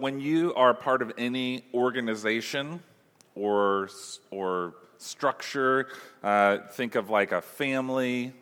When 0.00 0.20
you 0.20 0.54
are 0.54 0.74
part 0.74 1.02
of 1.02 1.12
any 1.18 1.64
organization 1.74 2.80
or, 3.34 3.88
or 4.30 4.74
structure, 4.98 5.88
uh, 6.22 6.58
think 6.72 6.94
of 6.94 7.10
like 7.10 7.32
a 7.32 7.40
family, 7.40 8.32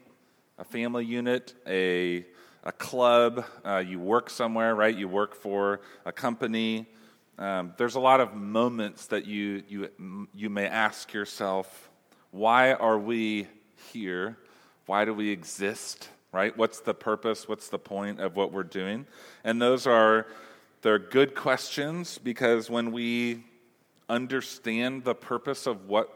a 0.59 0.65
family 0.65 1.05
unit, 1.05 1.55
a, 1.67 2.27
a 2.63 2.73
club, 2.73 3.47
uh, 3.65 3.79
you 3.79 3.99
work 3.99 4.29
somewhere, 4.29 4.75
right? 4.75 4.95
You 4.95 5.09
work 5.09 5.35
for 5.35 5.81
a 6.05 6.13
company. 6.13 6.87
Um, 7.39 7.73
there's 7.79 7.95
a 7.95 8.01
lot 8.01 8.21
of 8.21 8.35
moments 8.35 9.07
that 9.07 9.27
you, 9.27 9.63
you, 9.69 10.29
you 10.35 10.51
may 10.51 10.67
ask 10.67 11.15
yourself, 11.15 11.91
why 12.33 12.75
are 12.75 12.99
we 12.99 13.47
here? 13.93 14.37
Why 14.85 15.07
do 15.07 15.15
we 15.15 15.31
exist? 15.31 16.11
Right? 16.33 16.55
What's 16.57 16.81
the 16.81 16.93
purpose? 16.93 17.49
What's 17.49 17.69
the 17.69 17.79
point 17.79 18.21
of 18.21 18.37
what 18.37 18.53
we're 18.53 18.63
doing? 18.63 19.07
And 19.43 19.63
those 19.63 19.87
are 19.87 20.27
they're 20.83 20.99
good 20.99 21.35
questions 21.35 22.19
because 22.19 22.71
when 22.71 22.93
we 22.93 23.45
understand 24.09 25.05
the 25.05 25.15
purpose 25.15 25.67
of 25.67 25.89
what, 25.89 26.09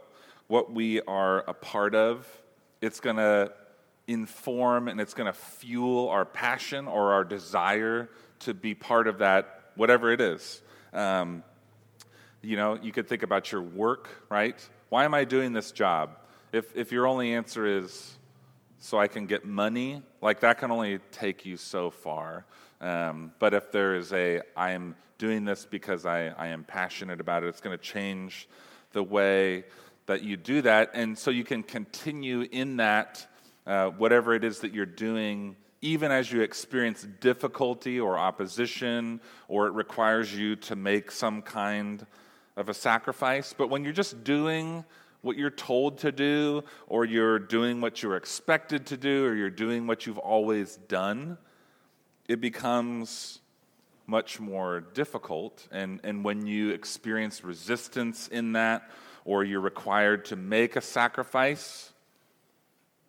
what 0.46 0.72
we 0.72 1.00
are 1.02 1.40
a 1.48 1.54
part 1.54 1.94
of, 1.94 2.26
it's 2.80 3.00
going 3.00 3.16
to 3.16 3.52
inform 4.06 4.88
and 4.88 5.00
it's 5.00 5.14
going 5.14 5.26
to 5.26 5.38
fuel 5.38 6.08
our 6.08 6.24
passion 6.24 6.86
or 6.88 7.12
our 7.12 7.24
desire 7.24 8.08
to 8.40 8.54
be 8.54 8.74
part 8.74 9.06
of 9.06 9.18
that, 9.18 9.70
whatever 9.76 10.12
it 10.12 10.20
is. 10.20 10.62
Um, 10.92 11.44
you 12.42 12.56
know, 12.56 12.78
you 12.80 12.90
could 12.92 13.08
think 13.08 13.22
about 13.22 13.52
your 13.52 13.62
work, 13.62 14.08
right? 14.28 14.56
Why 14.88 15.04
am 15.04 15.14
I 15.14 15.24
doing 15.24 15.52
this 15.52 15.72
job? 15.72 16.18
If, 16.52 16.74
if 16.74 16.90
your 16.90 17.06
only 17.06 17.34
answer 17.34 17.66
is 17.66 18.16
so 18.78 18.98
I 18.98 19.08
can 19.08 19.26
get 19.26 19.44
money, 19.44 20.02
like 20.20 20.40
that 20.40 20.58
can 20.58 20.70
only 20.70 20.98
take 21.12 21.44
you 21.44 21.56
so 21.56 21.90
far. 21.90 22.46
Um, 22.80 23.32
but 23.38 23.52
if 23.54 23.70
there 23.70 23.94
is 23.94 24.12
a, 24.12 24.40
I 24.56 24.72
am 24.72 24.96
doing 25.18 25.44
this 25.44 25.66
because 25.66 26.06
I, 26.06 26.28
I 26.28 26.48
am 26.48 26.64
passionate 26.64 27.20
about 27.20 27.44
it, 27.44 27.48
it's 27.48 27.60
going 27.60 27.76
to 27.76 27.82
change 27.82 28.48
the 28.92 29.02
way 29.02 29.64
that 30.06 30.22
you 30.22 30.36
do 30.36 30.62
that. 30.62 30.90
And 30.94 31.16
so 31.16 31.30
you 31.30 31.44
can 31.44 31.62
continue 31.62 32.46
in 32.50 32.78
that, 32.78 33.26
uh, 33.66 33.88
whatever 33.90 34.34
it 34.34 34.44
is 34.44 34.60
that 34.60 34.72
you're 34.72 34.86
doing, 34.86 35.56
even 35.82 36.10
as 36.10 36.32
you 36.32 36.40
experience 36.40 37.06
difficulty 37.20 38.00
or 38.00 38.18
opposition, 38.18 39.20
or 39.48 39.66
it 39.66 39.72
requires 39.72 40.34
you 40.34 40.56
to 40.56 40.74
make 40.74 41.10
some 41.10 41.42
kind 41.42 42.06
of 42.56 42.68
a 42.68 42.74
sacrifice. 42.74 43.54
But 43.56 43.68
when 43.68 43.84
you're 43.84 43.92
just 43.92 44.24
doing 44.24 44.84
what 45.22 45.36
you're 45.36 45.50
told 45.50 45.98
to 45.98 46.10
do, 46.12 46.64
or 46.86 47.04
you're 47.04 47.38
doing 47.38 47.82
what 47.82 48.02
you're 48.02 48.16
expected 48.16 48.86
to 48.86 48.96
do, 48.96 49.26
or 49.26 49.34
you're 49.34 49.50
doing 49.50 49.86
what 49.86 50.06
you've 50.06 50.18
always 50.18 50.76
done, 50.88 51.36
it 52.28 52.40
becomes 52.40 53.40
much 54.06 54.40
more 54.40 54.80
difficult. 54.80 55.66
And, 55.70 56.00
and 56.02 56.24
when 56.24 56.46
you 56.46 56.70
experience 56.70 57.44
resistance 57.44 58.28
in 58.28 58.52
that, 58.52 58.90
or 59.24 59.44
you're 59.44 59.60
required 59.60 60.24
to 60.26 60.36
make 60.36 60.76
a 60.76 60.80
sacrifice, 60.80 61.92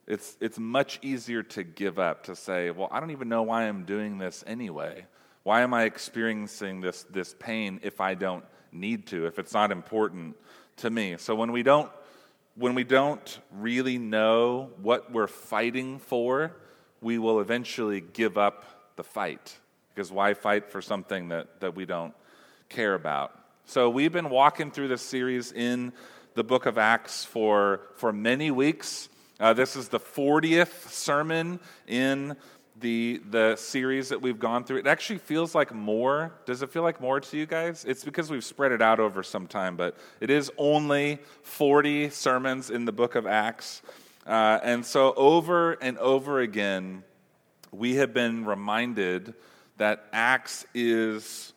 it's, 0.08 0.38
it's 0.40 0.59
much 0.59 1.00
easier 1.02 1.42
to 1.44 1.64
give 1.64 1.98
up, 1.98 2.23
to 2.26 2.36
say, 2.36 2.70
well, 2.70 2.90
I 2.92 3.00
don't 3.00 3.12
even 3.12 3.30
know 3.30 3.44
why 3.44 3.64
I'm 3.64 3.86
doing 3.86 4.18
this 4.18 4.44
anyway. 4.45 5.06
Why 5.44 5.62
am 5.62 5.73
I 5.73 5.84
experiencing 5.84 6.81
this, 6.81 7.03
this 7.03 7.36
pain 7.40 7.80
if 7.81 8.00
I 8.00 8.14
don't 8.14 8.46
need 8.72 9.08
to, 9.08 9.25
if 9.25 9.40
it's 9.40 9.53
not 9.53 9.72
important 9.72 10.36
to 10.78 10.90
me? 10.90 11.16
So 11.18 11.34
when 11.34 11.52
we 11.52 11.64
don't, 11.64 11.90
when 12.56 12.75
we 12.75 12.84
don't 12.84 13.40
really 13.52 13.98
know 13.98 14.70
what 14.81 15.12
we're 15.12 15.28
fighting 15.28 15.98
for, 15.98 16.58
we 17.00 17.18
will 17.18 17.40
eventually 17.40 18.02
give 18.02 18.38
up 18.38 18.81
the 18.95 19.03
fight. 19.03 19.58
Because 19.94 20.11
why 20.11 20.34
fight 20.34 20.72
for 20.72 20.81
something 20.81 21.30
that, 21.30 21.59
that 21.61 21.75
we 21.75 21.86
don't 21.86 22.14
care 22.70 22.94
about? 22.94 23.38
So 23.66 23.89
we've 23.89 24.11
been 24.11 24.30
walking 24.30 24.72
through 24.72 24.88
this 24.88 25.02
series 25.02 25.52
in 25.52 25.94
the 26.34 26.44
book 26.44 26.66
of 26.66 26.78
Acts 26.78 27.25
for, 27.25 27.81
for 27.95 28.14
many 28.14 28.52
weeks. 28.52 29.09
Uh, 29.39 29.53
this 29.53 29.75
is 29.75 29.89
the 29.89 30.00
40th 30.00 30.90
sermon 30.90 31.59
in 31.88 32.35
the, 32.80 33.22
the 33.30 33.56
series 33.56 34.09
that 34.09 34.22
we've 34.22 34.40
gone 34.40 34.63
through. 34.63 34.78
It 34.78 34.88
actually 34.88 35.19
feels 35.19 35.56
like 35.56 35.74
more. 35.74 36.34
Does 36.46 36.62
it 36.62 36.72
feel 36.72 36.84
like 36.84 37.00
more 37.00 37.19
to 37.19 37.38
you 37.38 37.46
guys? 37.46 37.85
It's 37.85 38.03
because 38.03 38.30
we've 38.30 38.44
spread 38.44 38.72
it 38.72 38.81
out 38.81 39.00
over 39.00 39.24
some 39.24 39.47
time, 39.47 39.75
but 39.75 39.97
it 40.19 40.30
is 40.30 40.51
only 40.57 41.19
40 41.44 42.09
sermons 42.09 42.69
in 42.69 42.85
the 42.85 42.91
book 42.91 43.16
of 43.16 43.25
Acts. 43.25 43.81
Uh, 44.25 44.59
and 44.63 44.85
so, 44.85 45.13
over 45.16 45.74
and 45.74 45.97
over 45.97 46.41
again, 46.41 47.03
we 47.72 47.96
have 47.96 48.14
been 48.14 48.46
reminded 48.46 49.34
that 49.78 50.06
Acts 50.14 50.66
is 50.74 51.54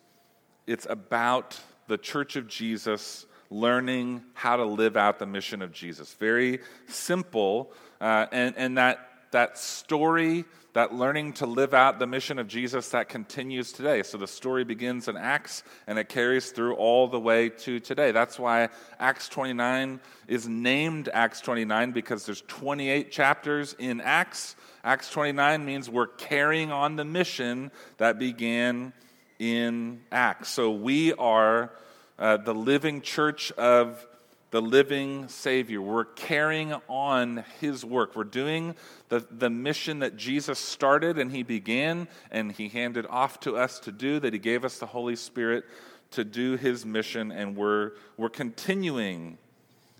it's 0.67 0.87
about 0.89 1.59
the 1.87 1.97
church 1.97 2.35
of 2.35 2.47
Jesus 2.47 3.25
learning 3.49 4.23
how 4.33 4.55
to 4.55 4.65
live 4.65 4.97
out 4.97 5.19
the 5.19 5.25
mission 5.25 5.61
of 5.61 5.71
Jesus. 5.71 6.13
Very 6.13 6.59
simple, 6.87 7.71
uh, 8.01 8.25
and, 8.31 8.55
and 8.57 8.77
that, 8.77 9.09
that 9.35 9.57
story, 9.57 10.45
that 10.71 10.93
learning 10.93 11.33
to 11.33 11.45
live 11.45 11.73
out 11.73 11.99
the 11.99 12.07
mission 12.07 12.39
of 12.39 12.47
Jesus, 12.47 12.89
that 12.89 13.09
continues 13.09 13.73
today. 13.73 14.01
So 14.01 14.17
the 14.17 14.27
story 14.27 14.63
begins 14.63 15.09
in 15.09 15.17
Acts 15.17 15.61
and 15.87 15.99
it 15.99 16.07
carries 16.07 16.51
through 16.51 16.75
all 16.75 17.09
the 17.09 17.19
way 17.19 17.49
to 17.49 17.81
today. 17.81 18.13
That's 18.13 18.39
why 18.39 18.69
Acts 18.97 19.27
29 19.27 19.99
is 20.29 20.47
named 20.47 21.09
Acts 21.13 21.41
29 21.41 21.91
because 21.91 22.25
there's 22.25 22.43
28 22.47 23.11
chapters 23.11 23.75
in 23.77 23.99
Acts 23.99 24.55
Acts 24.85 25.09
29 25.09 25.65
means 25.65 25.89
we're 25.89 26.05
carrying 26.05 26.71
on 26.71 26.95
the 26.95 27.03
mission 27.03 27.71
that 27.97 28.19
began 28.19 28.93
in 29.39 29.99
Acts. 30.11 30.49
So 30.49 30.71
we 30.71 31.11
are 31.13 31.71
uh, 32.19 32.37
the 32.37 32.53
living 32.53 33.01
church 33.01 33.51
of 33.53 34.05
the 34.51 34.61
living 34.61 35.27
Savior. 35.27 35.81
We're 35.81 36.05
carrying 36.05 36.73
on 36.87 37.43
His 37.59 37.83
work. 37.83 38.15
We're 38.15 38.23
doing 38.23 38.75
the, 39.09 39.25
the 39.31 39.49
mission 39.49 39.99
that 39.99 40.17
Jesus 40.17 40.59
started 40.59 41.17
and 41.17 41.31
He 41.31 41.43
began 41.43 42.07
and 42.31 42.51
He 42.51 42.69
handed 42.69 43.05
off 43.07 43.39
to 43.41 43.57
us 43.57 43.79
to 43.81 43.91
do, 43.91 44.19
that 44.19 44.33
He 44.33 44.39
gave 44.39 44.63
us 44.63 44.79
the 44.79 44.85
Holy 44.85 45.15
Spirit 45.15 45.65
to 46.11 46.23
do 46.23 46.55
His 46.55 46.85
mission, 46.85 47.31
and 47.31 47.55
we're, 47.55 47.91
we're 48.17 48.29
continuing 48.29 49.37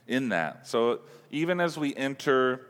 in 0.08 0.30
that. 0.30 0.68
So 0.68 1.02
even 1.32 1.60
as 1.60 1.78
we 1.78 1.96
enter 1.96 2.68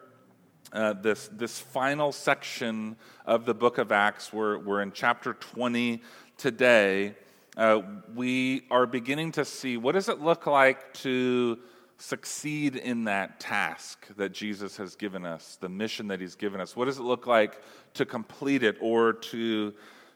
uh, 0.76 0.94
this, 0.94 1.30
this 1.32 1.60
final 1.60 2.12
section 2.12 2.98
of 3.26 3.46
the 3.46 3.54
book 3.54 3.78
of 3.78 3.92
Acts. 3.92 4.34
We're, 4.34 4.58
we're 4.58 4.82
in 4.82 4.92
chapter 4.92 5.34
20 5.34 6.02
today. 6.38 7.16
Uh, 7.58 7.82
we 8.14 8.64
are 8.70 8.86
beginning 8.86 9.32
to 9.32 9.46
see 9.46 9.78
what 9.78 9.94
does 9.94 10.10
it 10.10 10.20
look 10.20 10.46
like 10.46 10.94
to 10.94 11.58
succeed 11.98 12.76
in 12.76 13.06
that 13.06 13.40
task 13.40 14.08
that 14.18 14.34
Jesus 14.34 14.76
has 14.76 14.96
given 14.96 15.26
us, 15.26 15.58
the 15.62 15.70
mission 15.70 16.10
that 16.10 16.20
he's 16.20 16.36
given 16.36 16.60
us? 16.60 16.76
What 16.76 16.86
does 16.86 16.98
it 16.98 17.04
look 17.04 17.28
like 17.28 17.62
to 17.94 18.06
complete 18.06 18.64
it 18.64 18.76
or 18.82 19.14
to, 19.14 19.74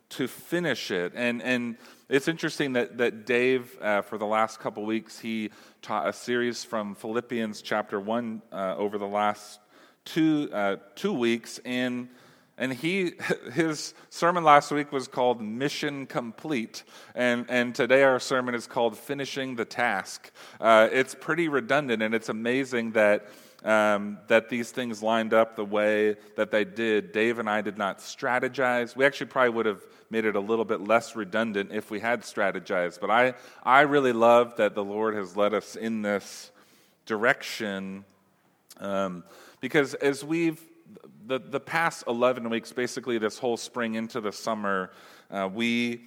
to 0.09 0.27
finish 0.27 0.91
it? 0.91 1.13
And, 1.15 1.41
and 1.41 1.77
it's 2.09 2.27
interesting 2.27 2.73
that, 2.73 2.97
that 2.97 3.25
Dave, 3.25 3.77
uh, 3.81 4.01
for 4.01 4.17
the 4.17 4.25
last 4.25 4.59
couple 4.59 4.83
weeks, 4.85 5.19
he 5.19 5.51
taught 5.81 6.09
a 6.09 6.13
series 6.13 6.65
from 6.65 6.93
Philippians 6.93 7.61
chapter 7.61 8.01
1 8.01 8.41
uh, 8.51 8.75
over 8.77 8.97
the 8.97 9.07
last 9.07 9.61
two, 10.03 10.49
uh, 10.51 10.75
two 10.95 11.13
weeks, 11.13 11.59
and, 11.63 12.09
and 12.59 12.73
he, 12.73 13.13
his 13.53 13.95
sermon 14.11 14.43
last 14.43 14.69
week 14.69 14.91
was 14.91 15.07
called 15.07 15.41
Mission 15.41 16.05
Complete, 16.05 16.83
and, 17.15 17.45
and 17.49 17.73
today 17.73 18.03
our 18.03 18.19
sermon 18.19 18.53
is 18.53 18.67
called 18.67 18.95
Finishing 18.95 19.55
the 19.55 19.65
Task. 19.65 20.31
Uh, 20.61 20.87
it's 20.91 21.15
pretty 21.15 21.47
redundant, 21.47 22.03
and 22.03 22.13
it's 22.13 22.29
amazing 22.29 22.91
that. 22.91 23.27
Um, 23.61 24.19
that 24.29 24.47
these 24.47 24.71
things 24.71 25.03
lined 25.03 25.33
up 25.33 25.57
the 25.57 25.65
way 25.65 26.15
that 26.37 26.49
they 26.49 26.63
did. 26.63 27.11
Dave 27.11 27.39
and 27.39 27.49
I 27.49 27.59
did 27.59 27.77
not 27.77 27.99
strategize. 27.99 28.95
We 28.95 29.03
actually 29.03 29.27
probably 29.27 29.49
would 29.49 29.65
have 29.65 29.81
made 30.09 30.23
it 30.23 30.37
a 30.37 30.39
little 30.39 30.63
bit 30.63 30.79
less 30.79 31.13
redundant 31.13 31.73
if 31.73 31.91
we 31.91 31.99
had 31.99 32.21
strategized. 32.21 33.01
But 33.01 33.11
I, 33.11 33.33
I 33.61 33.81
really 33.81 34.13
love 34.13 34.55
that 34.55 34.75
the 34.75 34.83
Lord 34.85 35.13
has 35.15 35.35
led 35.35 35.53
us 35.53 35.75
in 35.75 36.03
this 36.03 36.51
direction. 37.05 38.05
Um, 38.79 39.25
because 39.59 39.93
as 39.95 40.23
we've, 40.23 40.63
the, 41.25 41.39
the 41.39 41.59
past 41.59 42.03
11 42.07 42.49
weeks, 42.49 42.71
basically 42.71 43.17
this 43.17 43.37
whole 43.37 43.57
spring 43.57 43.95
into 43.95 44.19
the 44.21 44.31
summer, 44.31 44.91
uh, 45.29 45.49
we 45.51 46.01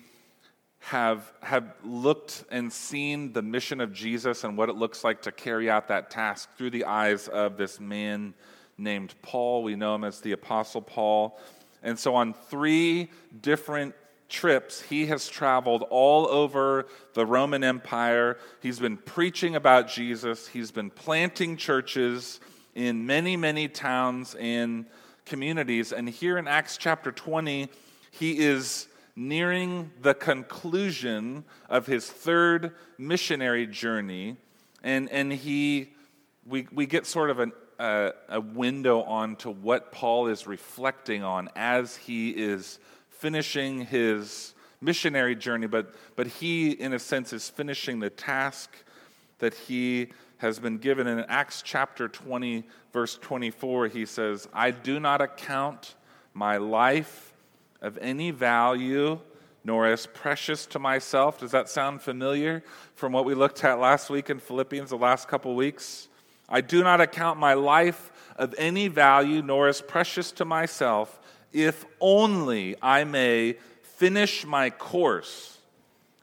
have, 0.80 1.32
have 1.42 1.74
looked 1.84 2.44
and 2.50 2.72
seen 2.72 3.32
the 3.32 3.42
mission 3.42 3.80
of 3.80 3.92
Jesus 3.92 4.42
and 4.42 4.56
what 4.56 4.68
it 4.68 4.74
looks 4.74 5.04
like 5.04 5.22
to 5.22 5.32
carry 5.32 5.70
out 5.70 5.88
that 5.88 6.10
task 6.10 6.48
through 6.56 6.70
the 6.70 6.84
eyes 6.84 7.28
of 7.28 7.56
this 7.56 7.78
man 7.78 8.34
named 8.76 9.14
Paul. 9.22 9.62
We 9.62 9.76
know 9.76 9.94
him 9.94 10.02
as 10.02 10.20
the 10.20 10.32
Apostle 10.32 10.82
Paul. 10.82 11.38
And 11.84 11.98
so, 11.98 12.14
on 12.14 12.34
three 12.34 13.10
different 13.40 13.94
trips, 14.28 14.80
he 14.80 15.06
has 15.06 15.28
traveled 15.28 15.84
all 15.90 16.26
over 16.26 16.86
the 17.14 17.26
Roman 17.26 17.62
Empire. 17.62 18.38
He's 18.60 18.80
been 18.80 18.96
preaching 18.96 19.54
about 19.54 19.88
Jesus, 19.88 20.48
he's 20.48 20.72
been 20.72 20.90
planting 20.90 21.56
churches, 21.56 22.40
in 22.74 23.06
many, 23.06 23.36
many 23.36 23.68
towns 23.68 24.34
and 24.34 24.86
communities. 25.24 25.92
And 25.92 26.08
here 26.08 26.38
in 26.38 26.48
Acts 26.48 26.76
chapter 26.76 27.12
20, 27.12 27.68
he 28.10 28.38
is 28.38 28.88
nearing 29.14 29.90
the 30.00 30.14
conclusion 30.14 31.44
of 31.68 31.86
his 31.86 32.10
third 32.10 32.72
missionary 32.98 33.66
journey, 33.66 34.36
and, 34.82 35.10
and 35.10 35.32
he, 35.32 35.92
we, 36.46 36.66
we 36.72 36.86
get 36.86 37.06
sort 37.06 37.30
of 37.30 37.38
an, 37.38 37.52
uh, 37.78 38.10
a 38.28 38.40
window 38.40 39.02
onto 39.02 39.50
what 39.50 39.92
Paul 39.92 40.28
is 40.28 40.46
reflecting 40.46 41.22
on 41.22 41.50
as 41.54 41.96
he 41.96 42.30
is 42.30 42.78
finishing 43.10 43.82
his 43.86 44.54
missionary 44.80 45.36
journey, 45.36 45.66
but, 45.66 45.94
but 46.16 46.26
he, 46.26 46.70
in 46.70 46.92
a 46.92 46.98
sense, 46.98 47.32
is 47.32 47.48
finishing 47.48 48.00
the 48.00 48.10
task 48.10 48.70
that 49.42 49.54
he 49.54 50.06
has 50.36 50.60
been 50.60 50.78
given. 50.78 51.08
In 51.08 51.18
Acts 51.28 51.62
chapter 51.62 52.06
20, 52.06 52.62
verse 52.92 53.18
24, 53.20 53.88
he 53.88 54.06
says, 54.06 54.48
I 54.54 54.70
do 54.70 55.00
not 55.00 55.20
account 55.20 55.96
my 56.32 56.58
life 56.58 57.34
of 57.80 57.98
any 58.00 58.30
value 58.30 59.18
nor 59.64 59.88
as 59.88 60.06
precious 60.06 60.64
to 60.66 60.78
myself. 60.78 61.40
Does 61.40 61.50
that 61.50 61.68
sound 61.68 62.02
familiar 62.02 62.62
from 62.94 63.10
what 63.10 63.24
we 63.24 63.34
looked 63.34 63.64
at 63.64 63.80
last 63.80 64.10
week 64.10 64.30
in 64.30 64.38
Philippians, 64.38 64.90
the 64.90 64.96
last 64.96 65.26
couple 65.26 65.56
weeks? 65.56 66.06
I 66.48 66.60
do 66.60 66.84
not 66.84 67.00
account 67.00 67.40
my 67.40 67.54
life 67.54 68.12
of 68.36 68.54
any 68.58 68.86
value 68.86 69.42
nor 69.42 69.66
as 69.66 69.82
precious 69.82 70.30
to 70.32 70.44
myself, 70.44 71.18
if 71.52 71.84
only 71.98 72.76
I 72.80 73.02
may 73.02 73.56
finish 73.82 74.46
my 74.46 74.70
course 74.70 75.58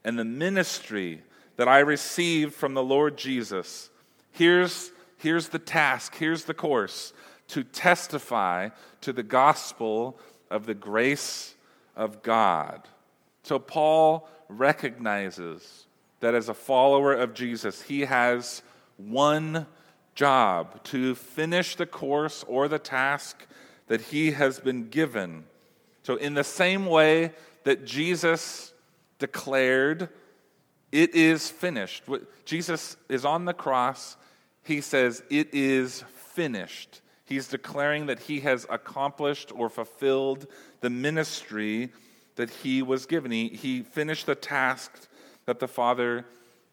and 0.06 0.18
the 0.18 0.24
ministry 0.24 1.21
that 1.59 1.67
I 1.67 1.79
received 1.79 2.53
from 2.53 2.73
the 2.73 2.81
Lord 2.81 3.17
Jesus. 3.17 3.89
Here's, 4.31 4.94
here's 5.17 5.50
the 5.50 5.59
task, 5.59 6.15
here's 6.15 6.45
the 6.45 6.53
course 6.53 7.11
to 7.50 7.65
testify 7.65 8.69
to 9.01 9.11
the 9.11 9.23
gospel 9.23 10.17
of 10.50 10.65
the 10.65 10.73
grace 10.73 11.56
of 11.97 12.23
God. 12.23 12.88
So 13.44 13.59
Paul 13.59 14.29
recognizes 14.47 15.85
that 16.21 16.33
as 16.33 16.47
a 16.47 16.53
follower 16.53 17.11
of 17.11 17.33
Jesus, 17.33 17.81
he 17.81 18.06
has 18.06 18.61
one 18.95 19.65
job 20.15 20.81
to 20.85 21.13
finish 21.13 21.75
the 21.75 21.85
course 21.85 22.45
or 22.47 22.69
the 22.69 22.79
task 22.79 23.45
that 23.88 24.00
he 24.00 24.31
has 24.31 24.61
been 24.61 24.88
given. 24.88 25.44
So, 26.03 26.15
in 26.15 26.35
the 26.35 26.45
same 26.45 26.85
way 26.85 27.33
that 27.65 27.83
Jesus 27.83 28.73
declared, 29.17 30.07
It 30.91 31.13
is 31.13 31.50
finished. 31.50 32.03
Jesus 32.45 32.97
is 33.09 33.25
on 33.25 33.45
the 33.45 33.53
cross. 33.53 34.18
He 34.63 34.81
says, 34.81 35.24
It 35.30 35.53
is 35.53 36.03
finished. 36.33 37.01
He's 37.25 37.47
declaring 37.47 38.07
that 38.07 38.19
he 38.19 38.39
has 38.39 38.65
accomplished 38.69 39.51
or 39.53 39.69
fulfilled 39.69 40.47
the 40.81 40.89
ministry 40.89 41.91
that 42.38 42.50
he 42.50 42.81
was 42.81 43.06
given. 43.06 43.31
He, 43.31 43.50
he 43.50 43.83
finished 43.83 44.25
the 44.25 44.33
task 44.33 45.07
that 45.45 45.59
the 45.59 45.68
Father 45.68 46.25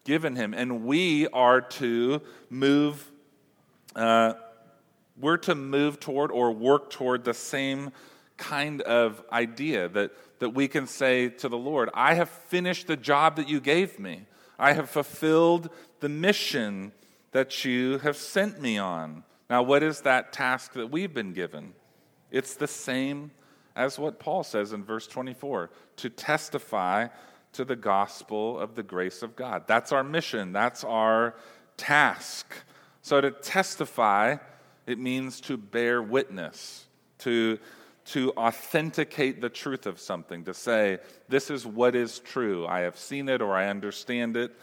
given 0.03 0.35
him. 0.35 0.53
And 0.53 0.85
we 0.85 1.27
are 1.27 1.61
to 1.61 2.21
move, 2.49 3.11
uh, 3.95 4.33
we're 5.19 5.37
to 5.37 5.53
move 5.53 5.99
toward 5.99 6.31
or 6.31 6.51
work 6.51 6.89
toward 6.89 7.23
the 7.23 7.33
same 7.33 7.91
kind 8.37 8.81
of 8.83 9.23
idea 9.31 9.89
that, 9.89 10.11
that 10.39 10.49
we 10.49 10.67
can 10.67 10.87
say 10.87 11.29
to 11.29 11.49
the 11.49 11.57
Lord, 11.57 11.89
I 11.93 12.13
have 12.13 12.29
finished 12.29 12.87
the 12.87 12.97
job 12.97 13.35
that 13.35 13.49
you 13.49 13.59
gave 13.59 13.99
me. 13.99 14.25
I 14.59 14.73
have 14.73 14.89
fulfilled 14.89 15.69
the 15.99 16.09
mission 16.09 16.91
that 17.31 17.65
you 17.65 17.97
have 17.99 18.17
sent 18.17 18.61
me 18.61 18.77
on. 18.77 19.23
Now, 19.49 19.63
what 19.63 19.83
is 19.83 20.01
that 20.01 20.33
task 20.33 20.73
that 20.73 20.91
we've 20.91 21.13
been 21.13 21.33
given? 21.33 21.73
It's 22.31 22.55
the 22.55 22.67
same 22.67 23.31
as 23.75 23.99
what 23.99 24.19
Paul 24.19 24.43
says 24.43 24.73
in 24.73 24.83
verse 24.83 25.07
24 25.07 25.69
to 25.97 26.09
testify 26.09 27.07
to 27.53 27.63
the 27.63 27.75
gospel 27.75 28.59
of 28.59 28.75
the 28.75 28.83
grace 28.83 29.21
of 29.21 29.35
God. 29.35 29.63
That's 29.67 29.91
our 29.91 30.03
mission, 30.03 30.51
that's 30.51 30.83
our 30.83 31.35
task. 31.77 32.53
So, 33.01 33.21
to 33.21 33.31
testify, 33.31 34.37
it 34.85 34.99
means 34.99 35.39
to 35.41 35.57
bear 35.57 36.01
witness, 36.01 36.87
to, 37.19 37.59
to 38.07 38.31
authenticate 38.37 39.41
the 39.41 39.49
truth 39.49 39.85
of 39.85 39.99
something, 39.99 40.45
to 40.45 40.53
say, 40.53 40.99
this 41.27 41.49
is 41.49 41.65
what 41.65 41.95
is 41.95 42.19
true. 42.19 42.65
I 42.65 42.81
have 42.81 42.97
seen 42.97 43.27
it 43.27 43.41
or 43.41 43.55
I 43.55 43.67
understand 43.67 44.37
it. 44.37 44.53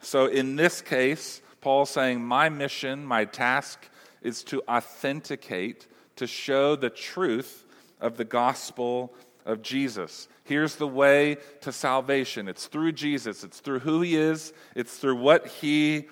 So, 0.00 0.26
in 0.26 0.56
this 0.56 0.80
case, 0.80 1.42
Paul's 1.60 1.90
saying, 1.90 2.22
My 2.22 2.48
mission, 2.48 3.04
my 3.04 3.24
task 3.24 3.88
is 4.22 4.42
to 4.44 4.62
authenticate, 4.68 5.86
to 6.16 6.26
show 6.26 6.76
the 6.76 6.90
truth 6.90 7.64
of 8.00 8.16
the 8.16 8.24
gospel 8.24 9.14
of 9.44 9.62
Jesus. 9.62 10.28
Here's 10.44 10.76
the 10.76 10.88
way 10.88 11.38
to 11.62 11.72
salvation 11.72 12.48
it's 12.48 12.66
through 12.66 12.92
Jesus, 12.92 13.44
it's 13.44 13.60
through 13.60 13.80
who 13.80 14.00
he 14.00 14.16
is, 14.16 14.52
it's 14.74 14.96
through 14.96 15.16
what 15.16 15.46
he 15.46 16.04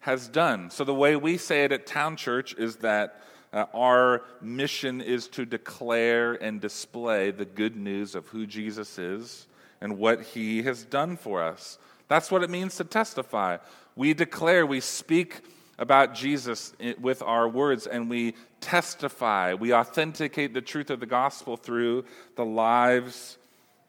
has 0.00 0.28
done. 0.28 0.70
So, 0.70 0.84
the 0.84 0.94
way 0.94 1.16
we 1.16 1.38
say 1.38 1.64
it 1.64 1.72
at 1.72 1.86
Town 1.86 2.16
Church 2.16 2.54
is 2.58 2.76
that 2.76 3.22
uh, 3.54 3.66
our 3.72 4.22
mission 4.42 5.00
is 5.00 5.28
to 5.28 5.46
declare 5.46 6.34
and 6.34 6.60
display 6.60 7.30
the 7.30 7.44
good 7.44 7.76
news 7.76 8.16
of 8.16 8.26
who 8.26 8.46
Jesus 8.46 8.98
is 8.98 9.46
and 9.80 9.96
what 9.96 10.22
he 10.22 10.64
has 10.64 10.84
done 10.84 11.16
for 11.16 11.40
us. 11.40 11.78
That's 12.08 12.32
what 12.32 12.42
it 12.42 12.50
means 12.50 12.76
to 12.76 12.84
testify. 12.84 13.58
We 13.94 14.12
declare, 14.12 14.66
we 14.66 14.80
speak 14.80 15.40
about 15.78 16.14
Jesus 16.14 16.72
with 17.00 17.22
our 17.22 17.48
words 17.48 17.86
and 17.86 18.10
we 18.10 18.34
testify, 18.60 19.54
we 19.54 19.72
authenticate 19.72 20.52
the 20.52 20.60
truth 20.60 20.90
of 20.90 20.98
the 20.98 21.06
gospel 21.06 21.56
through 21.56 22.06
the 22.34 22.44
lives 22.44 23.38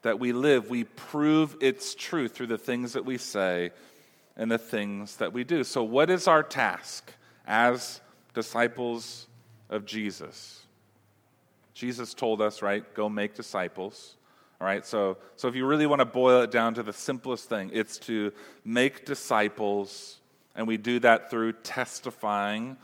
that 0.02 0.20
we 0.20 0.32
live. 0.32 0.70
We 0.70 0.84
prove 0.84 1.56
its 1.60 1.96
truth 1.96 2.36
through 2.36 2.48
the 2.48 2.58
things 2.58 2.92
that 2.92 3.04
we 3.04 3.18
say 3.18 3.72
and 4.36 4.48
the 4.48 4.58
things 4.58 5.16
that 5.16 5.32
we 5.32 5.42
do. 5.42 5.64
So, 5.64 5.82
what 5.82 6.08
is 6.08 6.28
our 6.28 6.44
task 6.44 7.12
as 7.46 8.00
disciples 8.34 9.25
of 9.68 9.84
Jesus? 9.84 10.62
Jesus 11.74 12.14
told 12.14 12.40
us, 12.40 12.62
right, 12.62 12.94
go 12.94 13.08
make 13.08 13.34
disciples. 13.34 14.16
All 14.60 14.66
right, 14.66 14.84
so, 14.86 15.18
so 15.36 15.48
if 15.48 15.54
you 15.54 15.66
really 15.66 15.86
want 15.86 16.00
to 16.00 16.06
boil 16.06 16.40
it 16.42 16.50
down 16.50 16.74
to 16.74 16.82
the 16.82 16.92
simplest 16.92 17.48
thing, 17.48 17.70
it's 17.74 17.98
to 17.98 18.32
make 18.64 19.04
disciples 19.04 20.18
and 20.56 20.66
we 20.66 20.78
do 20.78 20.98
that 21.00 21.30
through 21.30 21.52
testifying 21.52 22.76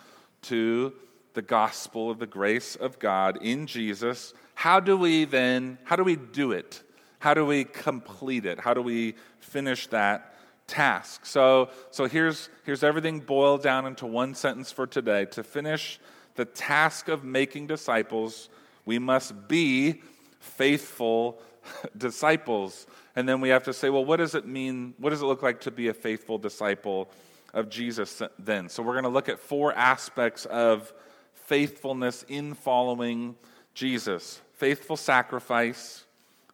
to 0.43 0.93
the 1.34 1.43
gospel 1.43 2.11
of 2.11 2.19
the 2.19 2.26
grace 2.26 2.76
of 2.76 2.99
God 2.99 3.38
in 3.40 3.67
Jesus. 3.67 4.35
How 4.55 4.78
do 4.78 4.96
we 4.96 5.25
then, 5.25 5.78
how 5.85 5.96
do 5.96 6.05
we 6.05 6.17
do 6.17 6.52
it? 6.52 6.82
How 7.19 7.32
do 7.35 7.46
we 7.46 7.64
complete 7.64 8.44
it? 8.44 8.61
How 8.61 8.75
do 8.75 8.82
we 8.82 9.14
finish 9.40 9.87
that 9.88 10.35
task? 10.67 11.25
So, 11.25 11.70
so 11.90 12.05
here's, 12.05 12.50
here's 12.64 12.83
everything 12.83 13.21
boiled 13.21 13.62
down 13.62 13.87
into 13.87 14.06
one 14.06 14.35
sentence 14.35 14.71
for 14.71 14.87
today. 14.87 15.25
To 15.26 15.42
finish 15.42 15.99
the 16.34 16.44
task 16.44 17.08
of 17.08 17.24
making 17.24 17.66
disciples, 17.66 18.48
we 18.84 18.98
must 18.98 19.48
be 19.48 20.02
faithful 20.40 21.40
disciples. 21.96 22.86
And 23.14 23.28
then 23.28 23.40
we 23.40 23.50
have 23.50 23.64
to 23.64 23.72
say, 23.72 23.90
well, 23.90 24.04
what 24.04 24.16
does 24.16 24.34
it 24.34 24.46
mean? 24.46 24.94
What 24.98 25.10
does 25.10 25.22
it 25.22 25.26
look 25.26 25.42
like 25.42 25.60
to 25.62 25.70
be 25.70 25.88
a 25.88 25.94
faithful 25.94 26.38
disciple? 26.38 27.10
of 27.52 27.68
Jesus 27.68 28.22
then. 28.38 28.68
So 28.68 28.82
we're 28.82 28.92
going 28.92 29.04
to 29.04 29.10
look 29.10 29.28
at 29.28 29.38
four 29.38 29.72
aspects 29.74 30.46
of 30.46 30.92
faithfulness 31.34 32.24
in 32.28 32.54
following 32.54 33.36
Jesus 33.74 34.40
faithful 34.54 34.96
sacrifice, 34.96 36.04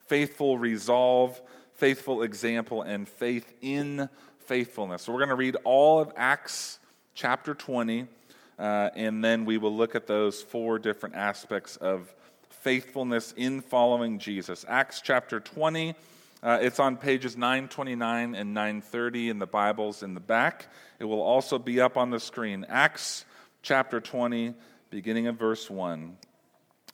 faithful 0.06 0.56
resolve, 0.56 1.40
faithful 1.74 2.22
example, 2.22 2.82
and 2.82 3.06
faith 3.06 3.52
in 3.60 4.08
faithfulness. 4.46 5.02
So 5.02 5.12
we're 5.12 5.18
going 5.18 5.28
to 5.28 5.34
read 5.34 5.56
all 5.64 6.00
of 6.00 6.10
Acts 6.16 6.78
chapter 7.14 7.54
20, 7.54 8.06
uh, 8.58 8.90
and 8.94 9.22
then 9.22 9.44
we 9.44 9.58
will 9.58 9.74
look 9.74 9.94
at 9.94 10.06
those 10.06 10.42
four 10.42 10.78
different 10.78 11.14
aspects 11.14 11.76
of 11.76 12.12
faithfulness 12.50 13.32
in 13.36 13.60
following 13.60 14.18
Jesus. 14.18 14.64
Acts 14.68 15.00
chapter 15.00 15.40
20. 15.40 15.94
Uh, 16.42 16.58
it's 16.60 16.78
on 16.78 16.96
pages 16.96 17.36
929 17.36 18.34
and 18.34 18.54
930 18.54 19.30
in 19.30 19.38
the 19.38 19.46
Bibles 19.46 20.02
in 20.02 20.14
the 20.14 20.20
back. 20.20 20.66
It 20.98 21.04
will 21.04 21.22
also 21.22 21.58
be 21.58 21.80
up 21.80 21.96
on 21.96 22.10
the 22.10 22.20
screen. 22.20 22.66
Acts 22.68 23.24
chapter 23.62 24.00
20, 24.00 24.54
beginning 24.90 25.26
of 25.26 25.36
verse 25.36 25.68
1. 25.68 26.16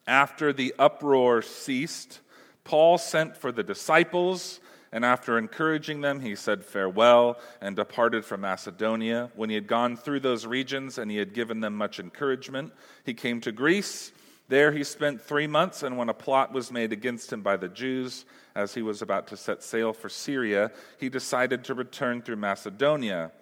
After 0.06 0.52
the 0.52 0.74
uproar 0.78 1.42
ceased, 1.42 2.20
Paul 2.64 2.98
sent 2.98 3.36
for 3.36 3.52
the 3.52 3.62
disciples, 3.62 4.60
and 4.94 5.04
after 5.04 5.36
encouraging 5.36 6.02
them, 6.02 6.20
he 6.20 6.36
said 6.36 6.64
farewell 6.64 7.40
and 7.60 7.74
departed 7.74 8.24
from 8.24 8.42
Macedonia. 8.42 9.28
When 9.34 9.50
he 9.50 9.56
had 9.56 9.66
gone 9.66 9.96
through 9.96 10.20
those 10.20 10.46
regions 10.46 10.98
and 10.98 11.10
he 11.10 11.16
had 11.16 11.34
given 11.34 11.58
them 11.58 11.76
much 11.76 11.98
encouragement, 11.98 12.72
he 13.04 13.12
came 13.12 13.40
to 13.40 13.50
Greece. 13.50 14.12
There 14.46 14.70
he 14.70 14.84
spent 14.84 15.20
three 15.20 15.48
months, 15.48 15.82
and 15.82 15.98
when 15.98 16.10
a 16.10 16.14
plot 16.14 16.52
was 16.52 16.70
made 16.70 16.92
against 16.92 17.32
him 17.32 17.42
by 17.42 17.56
the 17.56 17.68
Jews, 17.68 18.24
as 18.54 18.74
he 18.74 18.82
was 18.82 19.02
about 19.02 19.26
to 19.28 19.36
set 19.36 19.64
sail 19.64 19.92
for 19.92 20.08
Syria, 20.08 20.70
he 21.00 21.08
decided 21.08 21.64
to 21.64 21.74
return 21.74 22.22
through 22.22 22.36
Macedonia. 22.36 23.32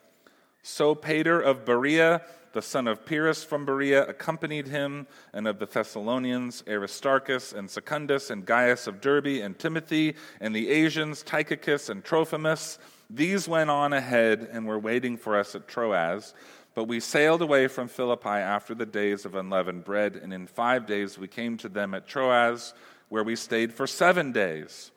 Sopater 0.65 1.43
of 1.43 1.67
Berea, 1.67 2.23
the 2.53 2.63
son 2.63 2.87
of 2.87 3.05
Pyrrhus 3.05 3.45
from 3.45 3.65
Berea, 3.65 4.07
accompanied 4.07 4.69
him, 4.69 5.07
and 5.33 5.47
of 5.47 5.59
the 5.59 5.67
Thessalonians, 5.67 6.63
Aristarchus 6.69 7.53
and 7.53 7.71
Secundus, 7.71 8.31
and 8.31 8.45
Gaius 8.47 8.87
of 8.87 9.01
Derbe, 9.01 9.43
and 9.43 9.59
Timothy, 9.59 10.15
and 10.41 10.55
the 10.55 10.69
Asians, 10.71 11.23
Tychicus 11.23 11.89
and 11.89 12.05
Trophimus. 12.05 12.79
These 13.11 13.49
went 13.49 13.71
on 13.71 13.93
ahead 13.93 14.49
and 14.53 14.67
were 14.67 14.79
waiting 14.79 15.17
for 15.17 15.39
us 15.39 15.55
at 15.55 15.69
Troas. 15.69 16.35
But 16.75 16.85
we 16.85 17.01
sailed 17.01 17.43
away 17.43 17.69
from 17.69 17.89
Philippi 17.89 18.29
after 18.29 18.75
the 18.75 18.87
days 18.87 19.27
of 19.27 19.35
unleavened 19.35 19.85
bread, 19.85 20.17
and 20.17 20.33
in 20.33 20.47
five 20.47 20.87
days 20.87 21.19
we 21.19 21.29
came 21.29 21.59
to 21.59 21.69
them 21.69 21.93
at 21.93 22.07
Troas, 22.07 22.73
where 23.11 23.25
we 23.25 23.37
stayed 23.37 23.75
for 23.75 23.87
seven 23.87 24.33
days. 24.33 24.91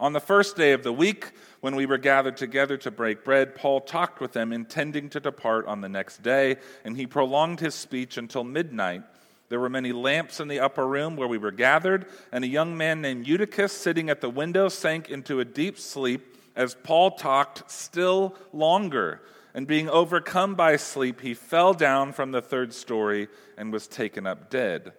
On 0.00 0.14
the 0.14 0.20
first 0.20 0.56
day 0.56 0.72
of 0.72 0.82
the 0.82 0.94
week, 0.94 1.30
when 1.60 1.76
we 1.76 1.84
were 1.84 1.98
gathered 1.98 2.38
together 2.38 2.78
to 2.78 2.90
break 2.90 3.22
bread, 3.22 3.54
Paul 3.54 3.82
talked 3.82 4.18
with 4.18 4.32
them, 4.32 4.50
intending 4.50 5.10
to 5.10 5.20
depart 5.20 5.66
on 5.66 5.82
the 5.82 5.90
next 5.90 6.22
day, 6.22 6.56
and 6.86 6.96
he 6.96 7.06
prolonged 7.06 7.60
his 7.60 7.74
speech 7.74 8.16
until 8.16 8.42
midnight. 8.42 9.02
There 9.50 9.60
were 9.60 9.68
many 9.68 9.92
lamps 9.92 10.40
in 10.40 10.48
the 10.48 10.60
upper 10.60 10.86
room 10.88 11.16
where 11.16 11.28
we 11.28 11.36
were 11.36 11.50
gathered, 11.50 12.06
and 12.32 12.42
a 12.42 12.48
young 12.48 12.78
man 12.78 13.02
named 13.02 13.26
Eutychus, 13.26 13.74
sitting 13.74 14.08
at 14.08 14.22
the 14.22 14.30
window, 14.30 14.70
sank 14.70 15.10
into 15.10 15.38
a 15.38 15.44
deep 15.44 15.78
sleep 15.78 16.34
as 16.56 16.74
Paul 16.82 17.10
talked 17.10 17.70
still 17.70 18.34
longer. 18.54 19.20
And 19.52 19.66
being 19.66 19.90
overcome 19.90 20.54
by 20.54 20.76
sleep, 20.76 21.20
he 21.20 21.34
fell 21.34 21.74
down 21.74 22.14
from 22.14 22.32
the 22.32 22.40
third 22.40 22.72
story 22.72 23.28
and 23.58 23.70
was 23.70 23.86
taken 23.86 24.26
up 24.26 24.48
dead. 24.48 24.94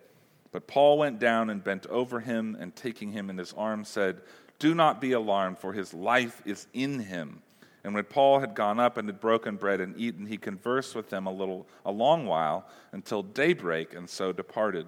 But 0.51 0.67
Paul 0.67 0.97
went 0.97 1.17
down 1.17 1.49
and 1.49 1.63
bent 1.63 1.87
over 1.87 2.19
him, 2.19 2.57
and 2.59 2.75
taking 2.75 3.13
him 3.13 3.29
in 3.29 3.37
his 3.37 3.53
arms, 3.53 3.87
said, 3.87 4.21
do 4.61 4.75
not 4.75 5.01
be 5.01 5.13
alarmed, 5.13 5.57
for 5.57 5.73
his 5.73 5.91
life 5.91 6.39
is 6.45 6.67
in 6.71 6.99
him. 6.99 7.41
And 7.83 7.95
when 7.95 8.03
Paul 8.03 8.41
had 8.41 8.53
gone 8.53 8.79
up 8.79 8.95
and 8.95 9.09
had 9.09 9.19
broken 9.19 9.55
bread 9.55 9.81
and 9.81 9.97
eaten, 9.97 10.27
he 10.27 10.37
conversed 10.37 10.93
with 10.93 11.09
them 11.09 11.25
a 11.25 11.33
little, 11.33 11.67
a 11.83 11.91
long 11.91 12.27
while, 12.27 12.67
until 12.91 13.23
daybreak, 13.23 13.95
and 13.95 14.07
so 14.07 14.31
departed. 14.31 14.85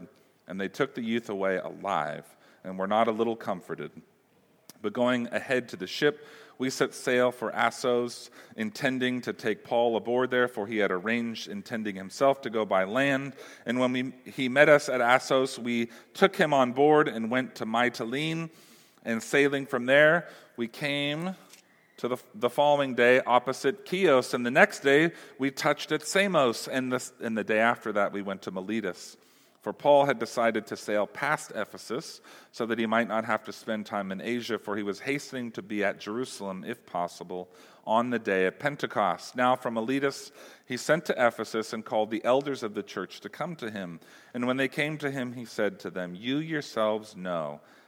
And 0.48 0.62
they 0.62 0.68
took 0.68 0.94
the 0.94 1.02
youth 1.02 1.28
away 1.28 1.58
alive, 1.58 2.24
and 2.64 2.78
were 2.78 2.86
not 2.86 3.08
a 3.08 3.12
little 3.12 3.36
comforted. 3.36 3.90
But 4.84 4.94
going 4.94 5.28
ahead 5.32 5.70
to 5.70 5.76
the 5.76 5.88
ship, 5.88 6.24
we 6.60 6.70
set 6.70 6.94
sail 6.94 7.32
for 7.32 7.52
Assos, 7.56 8.30
intending 8.56 9.22
to 9.22 9.34
take 9.34 9.64
Paul 9.64 9.98
aboard 9.98 10.30
there, 10.30 10.48
for 10.48 10.68
he 10.68 10.78
had 10.78 10.92
arranged, 10.92 11.48
intending 11.48 11.96
himself 11.96 12.42
to 12.44 12.52
go 12.52 12.64
by 12.64 12.84
land. 12.84 13.34
And 13.66 13.80
when 13.80 13.92
we, 13.92 14.14
he 14.32 14.50
met 14.50 14.70
us 14.70 14.88
at 14.88 15.02
Assos, 15.02 15.58
we 15.58 15.90
took 16.14 16.36
him 16.36 16.54
on 16.54 16.74
board 16.74 17.08
and 17.08 17.32
went 17.32 17.56
to 17.56 17.66
Mytilene 17.66 18.52
and 19.04 19.22
sailing 19.22 19.66
from 19.66 19.86
there, 19.86 20.28
we 20.58 20.68
came 20.68 21.36
to 21.98 22.08
the, 22.08 22.18
the 22.36 22.50
following 22.50 22.96
day 22.96 23.22
opposite 23.26 23.88
Chios. 23.88 24.34
And 24.34 24.46
the 24.46 24.52
next 24.52 24.80
day, 24.80 25.12
we 25.40 25.52
touched 25.52 25.92
at 25.92 26.06
Samos. 26.06 26.68
And, 26.68 26.92
this, 26.92 27.14
and 27.22 27.38
the 27.38 27.44
day 27.44 27.60
after 27.60 27.92
that, 27.94 28.12
we 28.12 28.22
went 28.22 28.42
to 28.44 28.52
Miletus. 28.52 29.18
For 29.62 29.72
Paul 29.72 30.06
had 30.06 30.20
decided 30.20 30.68
to 30.68 30.76
sail 30.76 31.08
past 31.08 31.54
Ephesus 31.56 32.20
so 32.52 32.66
that 32.66 32.78
he 32.78 32.86
might 32.86 33.08
not 33.08 33.24
have 33.24 33.46
to 33.46 33.54
spend 33.54 33.86
time 33.86 34.12
in 34.12 34.20
Asia, 34.20 34.60
for 34.60 34.76
he 34.76 34.84
was 34.84 35.00
hastening 35.00 35.52
to 35.52 35.62
be 35.62 35.86
at 35.86 36.02
Jerusalem, 36.02 36.66
if 36.68 36.86
possible, 36.86 37.48
on 37.86 38.10
the 38.10 38.20
day 38.20 38.46
of 38.46 38.60
Pentecost. 38.60 39.38
Now, 39.38 39.56
from 39.56 39.76
Miletus, 39.76 40.34
he 40.66 40.76
sent 40.76 41.06
to 41.06 41.16
Ephesus 41.18 41.72
and 41.72 41.86
called 41.86 42.12
the 42.12 42.24
elders 42.26 42.64
of 42.64 42.74
the 42.74 42.84
church 42.84 43.22
to 43.22 43.30
come 43.30 43.56
to 43.56 43.72
him. 43.72 44.02
And 44.34 44.48
when 44.48 44.58
they 44.58 44.68
came 44.68 44.98
to 44.98 45.10
him, 45.10 45.32
he 45.32 45.46
said 45.46 45.80
to 45.80 45.90
them, 45.90 46.14
You 46.14 46.40
yourselves 46.40 47.16
know 47.16 47.62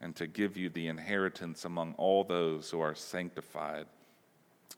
and 0.00 0.16
to 0.16 0.26
give 0.26 0.56
you 0.56 0.68
the 0.68 0.88
inheritance 0.88 1.64
among 1.64 1.94
all 1.98 2.24
those 2.24 2.70
who 2.70 2.80
are 2.80 2.94
sanctified. 2.94 3.86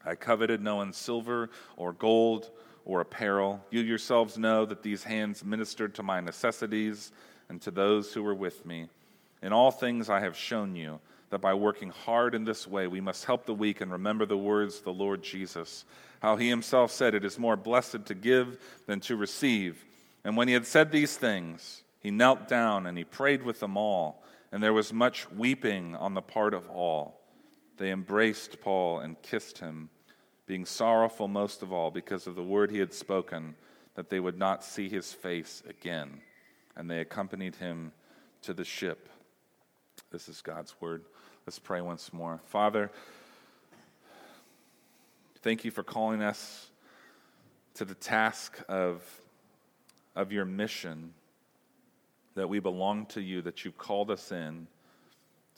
I 0.04 0.14
coveted 0.16 0.60
no 0.60 0.76
one's 0.76 0.96
silver 0.96 1.50
or 1.76 1.92
gold 1.92 2.50
or 2.84 3.00
apparel. 3.00 3.64
You 3.70 3.80
yourselves 3.80 4.36
know 4.36 4.64
that 4.66 4.82
these 4.82 5.04
hands 5.04 5.44
ministered 5.44 5.94
to 5.94 6.02
my 6.02 6.20
necessities 6.20 7.12
and 7.48 7.60
to 7.62 7.70
those 7.70 8.12
who 8.12 8.22
were 8.22 8.34
with 8.34 8.66
me. 8.66 8.88
In 9.42 9.52
all 9.52 9.70
things 9.70 10.10
I 10.10 10.20
have 10.20 10.36
shown 10.36 10.74
you 10.74 11.00
that 11.30 11.40
by 11.40 11.54
working 11.54 11.90
hard 11.90 12.34
in 12.34 12.44
this 12.44 12.66
way 12.66 12.86
we 12.86 13.00
must 13.00 13.24
help 13.24 13.46
the 13.46 13.54
weak 13.54 13.80
and 13.80 13.92
remember 13.92 14.26
the 14.26 14.36
words 14.36 14.78
of 14.78 14.84
the 14.84 14.92
Lord 14.92 15.22
Jesus, 15.22 15.84
how 16.20 16.36
he 16.36 16.48
himself 16.48 16.90
said, 16.90 17.14
It 17.14 17.24
is 17.24 17.38
more 17.38 17.56
blessed 17.56 18.06
to 18.06 18.14
give 18.14 18.58
than 18.86 19.00
to 19.00 19.16
receive. 19.16 19.84
And 20.24 20.36
when 20.36 20.48
he 20.48 20.54
had 20.54 20.66
said 20.66 20.90
these 20.90 21.16
things, 21.16 21.82
he 22.00 22.10
knelt 22.10 22.48
down 22.48 22.86
and 22.86 22.98
he 22.98 23.04
prayed 23.04 23.44
with 23.44 23.60
them 23.60 23.76
all 23.76 24.22
and 24.52 24.62
there 24.62 24.74
was 24.74 24.92
much 24.92 25.30
weeping 25.30 25.96
on 25.96 26.12
the 26.12 26.20
part 26.20 26.52
of 26.52 26.68
all. 26.68 27.22
They 27.78 27.90
embraced 27.90 28.60
Paul 28.60 29.00
and 29.00 29.20
kissed 29.22 29.58
him, 29.58 29.88
being 30.46 30.66
sorrowful 30.66 31.26
most 31.26 31.62
of 31.62 31.72
all 31.72 31.90
because 31.90 32.26
of 32.26 32.34
the 32.34 32.42
word 32.42 32.70
he 32.70 32.78
had 32.78 32.92
spoken, 32.92 33.56
that 33.94 34.10
they 34.10 34.20
would 34.20 34.38
not 34.38 34.62
see 34.62 34.90
his 34.90 35.10
face 35.10 35.62
again. 35.66 36.20
And 36.76 36.90
they 36.90 37.00
accompanied 37.00 37.56
him 37.56 37.92
to 38.42 38.52
the 38.52 38.64
ship. 38.64 39.08
This 40.10 40.28
is 40.28 40.42
God's 40.42 40.74
word. 40.80 41.04
Let's 41.46 41.58
pray 41.58 41.80
once 41.80 42.12
more. 42.12 42.40
Father, 42.44 42.90
thank 45.40 45.64
you 45.64 45.70
for 45.70 45.82
calling 45.82 46.22
us 46.22 46.70
to 47.74 47.86
the 47.86 47.94
task 47.94 48.62
of, 48.68 49.02
of 50.14 50.30
your 50.30 50.44
mission 50.44 51.14
that 52.34 52.48
we 52.48 52.60
belong 52.60 53.06
to 53.06 53.20
you, 53.20 53.42
that 53.42 53.64
you've 53.64 53.78
called 53.78 54.10
us 54.10 54.32
in 54.32 54.66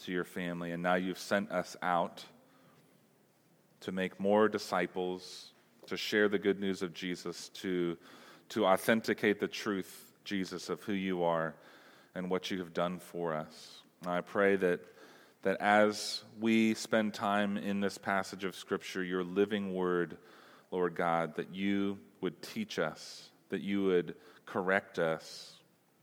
to 0.05 0.13
your 0.13 0.25
family, 0.25 0.73
and 0.73 0.83
now 0.83 0.95
you've 0.95 1.19
sent 1.19 1.51
us 1.53 1.77
out 1.83 2.25
to 3.81 3.93
make 3.93 4.19
more 4.19 4.49
disciples, 4.49 5.53
to 5.87 5.97
share 5.97 6.29
the 6.29 6.39
good 6.39 6.59
news 6.59 6.83
of 6.83 6.95
Jesus, 6.95 7.51
to, 7.51 7.97
to 8.49 8.67
authenticate 8.67 9.41
the 9.41 9.49
truth, 9.49 10.13
Jesus, 10.25 10.69
of 10.69 10.83
who 10.83 10.95
you 10.95 11.23
are 11.23 11.55
and 12.15 12.31
what 12.31 12.51
you 12.51 12.59
have 12.59 12.73
done 12.73 12.99
for 12.99 13.35
us. 13.35 13.83
And 14.03 14.11
I 14.11 14.21
pray 14.21 14.57
that, 14.57 14.81
that 15.43 15.61
as 15.61 16.25
we 16.41 16.75
spend 16.75 17.15
time 17.15 17.57
in 17.57 17.81
this 17.81 17.99
passage 17.99 18.45
of 18.45 18.57
Scripture, 18.57 19.03
your 19.03 19.23
living 19.23 19.75
word, 19.75 20.17
Lord 20.71 20.95
God, 20.95 21.37
that 21.37 21.55
you 21.55 21.99
would 22.21 22.41
teach 22.43 22.79
us, 22.79 23.29
that 23.51 23.61
you 23.61 23.85
would 23.85 24.15
correct 24.47 24.99
us, 24.99 25.54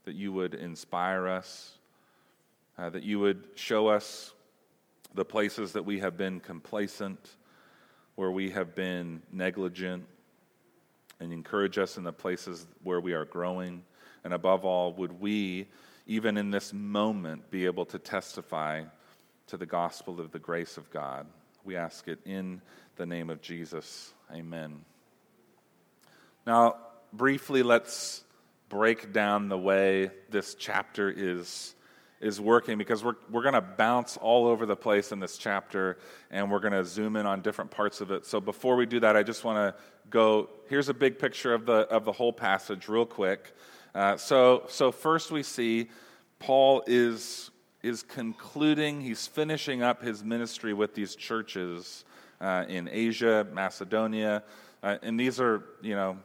that 0.05 0.15
you 0.15 0.31
would 0.34 0.53
inspire 0.53 1.27
us, 1.27 1.77
uh, 2.77 2.89
that 2.89 3.03
you 3.03 3.20
would 3.20 3.43
show 3.55 3.88
us 3.88 4.34
the 5.13 5.25
places 5.25 5.74
that 5.74 5.84
we 5.84 6.00
have 6.00 6.17
been 6.17 6.39
complacent, 6.39 7.36
where 8.15 8.31
we 8.31 8.50
have 8.51 8.75
been 8.75 9.22
negligent, 9.31 10.05
and 11.20 11.31
encourage 11.31 11.77
us 11.77 11.98
in 11.98 12.03
the 12.03 12.13
places 12.13 12.65
where 12.84 13.00
we 13.00 13.13
are 13.13 13.25
growing. 13.25 13.84
And 14.24 14.34
above 14.34 14.65
all, 14.65 14.93
would 14.93 15.20
we, 15.20 15.67
even 16.08 16.38
in 16.38 16.50
this 16.50 16.74
moment, 16.74 17.51
be 17.51 17.65
able 17.65 17.86
to 17.88 18.00
testify 18.00 18.84
to 19.48 19.58
the 19.58 19.65
gospel 19.65 20.20
of 20.20 20.31
the 20.31 20.39
grace 20.39 20.77
of 20.77 20.89
God? 20.91 21.27
We 21.63 21.75
ask 21.75 22.08
it 22.08 22.20
in 22.25 22.62
the 22.96 23.05
name 23.05 23.29
of 23.29 23.41
Jesus. 23.41 24.13
Amen. 24.34 24.84
Now, 26.48 26.77
briefly, 27.13 27.62
let's 27.62 28.24
break 28.72 29.12
down 29.12 29.50
the 29.50 29.58
way 29.58 30.10
this 30.30 30.56
chapter 30.56 31.13
is 31.16 31.75
is 32.22 32.40
working 32.40 32.78
because 32.78 33.04
we're, 33.04 33.16
we're 33.32 33.42
going 33.42 33.56
to 33.56 33.62
bounce 33.62 34.16
all 34.16 34.46
over 34.46 34.66
the 34.68 34.75
place 34.75 35.12
in 35.12 35.20
this 35.20 35.38
chapter 35.38 35.98
and 36.30 36.50
we're 36.50 36.60
going 36.60 36.72
to 36.72 36.86
zoom 36.86 37.16
in 37.16 37.25
on 37.25 37.42
different 37.42 37.72
parts 37.72 38.00
of 38.00 38.12
it. 38.12 38.25
So 38.25 38.40
before 38.40 38.75
we 38.75 38.86
do 38.86 39.00
that, 39.00 39.18
I 39.18 39.24
just 39.24 39.44
want 39.44 39.58
to 39.58 39.82
go 40.10 40.48
here's 40.70 40.88
a 40.88 40.94
big 40.94 41.20
picture 41.20 41.54
of 41.54 41.66
the, 41.66 41.80
of 41.90 42.06
the 42.06 42.12
whole 42.12 42.32
passage, 42.32 42.88
real 42.88 43.06
quick. 43.06 43.54
Uh, 43.94 44.16
so, 44.16 44.63
so 44.70 44.92
first 44.92 45.32
we 45.32 45.44
see 45.44 45.90
Paul 46.40 46.84
is, 46.88 47.51
is 47.84 48.04
concluding, 48.04 49.01
he's 49.01 49.28
finishing 49.28 49.82
up 49.82 50.01
his 50.01 50.24
ministry 50.24 50.74
with 50.74 50.96
these 50.96 51.16
churches 51.16 52.06
uh, 52.40 52.66
in 52.70 52.88
Asia, 52.90 53.46
Macedonia. 53.51 54.44
Uh, 54.82 54.98
and 55.01 55.20
these 55.20 55.42
are, 55.42 55.63
you 55.82 55.96
know, 55.96 56.18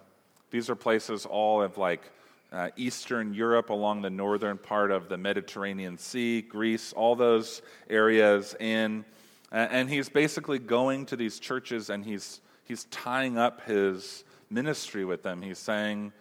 these 0.51 0.71
are 0.71 0.77
places 0.77 1.27
all 1.27 1.61
of 1.61 1.77
like 1.77 2.13
uh, 2.53 2.71
Eastern 2.77 3.35
Europe 3.35 3.71
along 3.71 4.03
the 4.03 4.11
northern 4.11 4.59
part 4.59 4.91
of 4.91 5.09
the 5.09 5.17
Mediterranean 5.17 5.99
Sea, 5.99 6.43
Greece, 6.43 6.93
all 6.93 7.17
those 7.17 7.63
areas. 7.91 8.55
And, 8.61 9.05
and 9.51 9.91
he's 9.91 10.09
basically 10.09 10.59
going 10.59 11.07
to 11.07 11.17
these 11.17 11.39
churches 11.39 11.91
and 11.91 12.05
he's, 12.05 12.41
he's 12.65 12.85
tying 12.85 13.37
up 13.37 13.65
his 13.67 14.25
ministry 14.51 15.05
with 15.05 15.23
them. 15.23 15.43
He's 15.43 15.59
saying, 15.59 16.13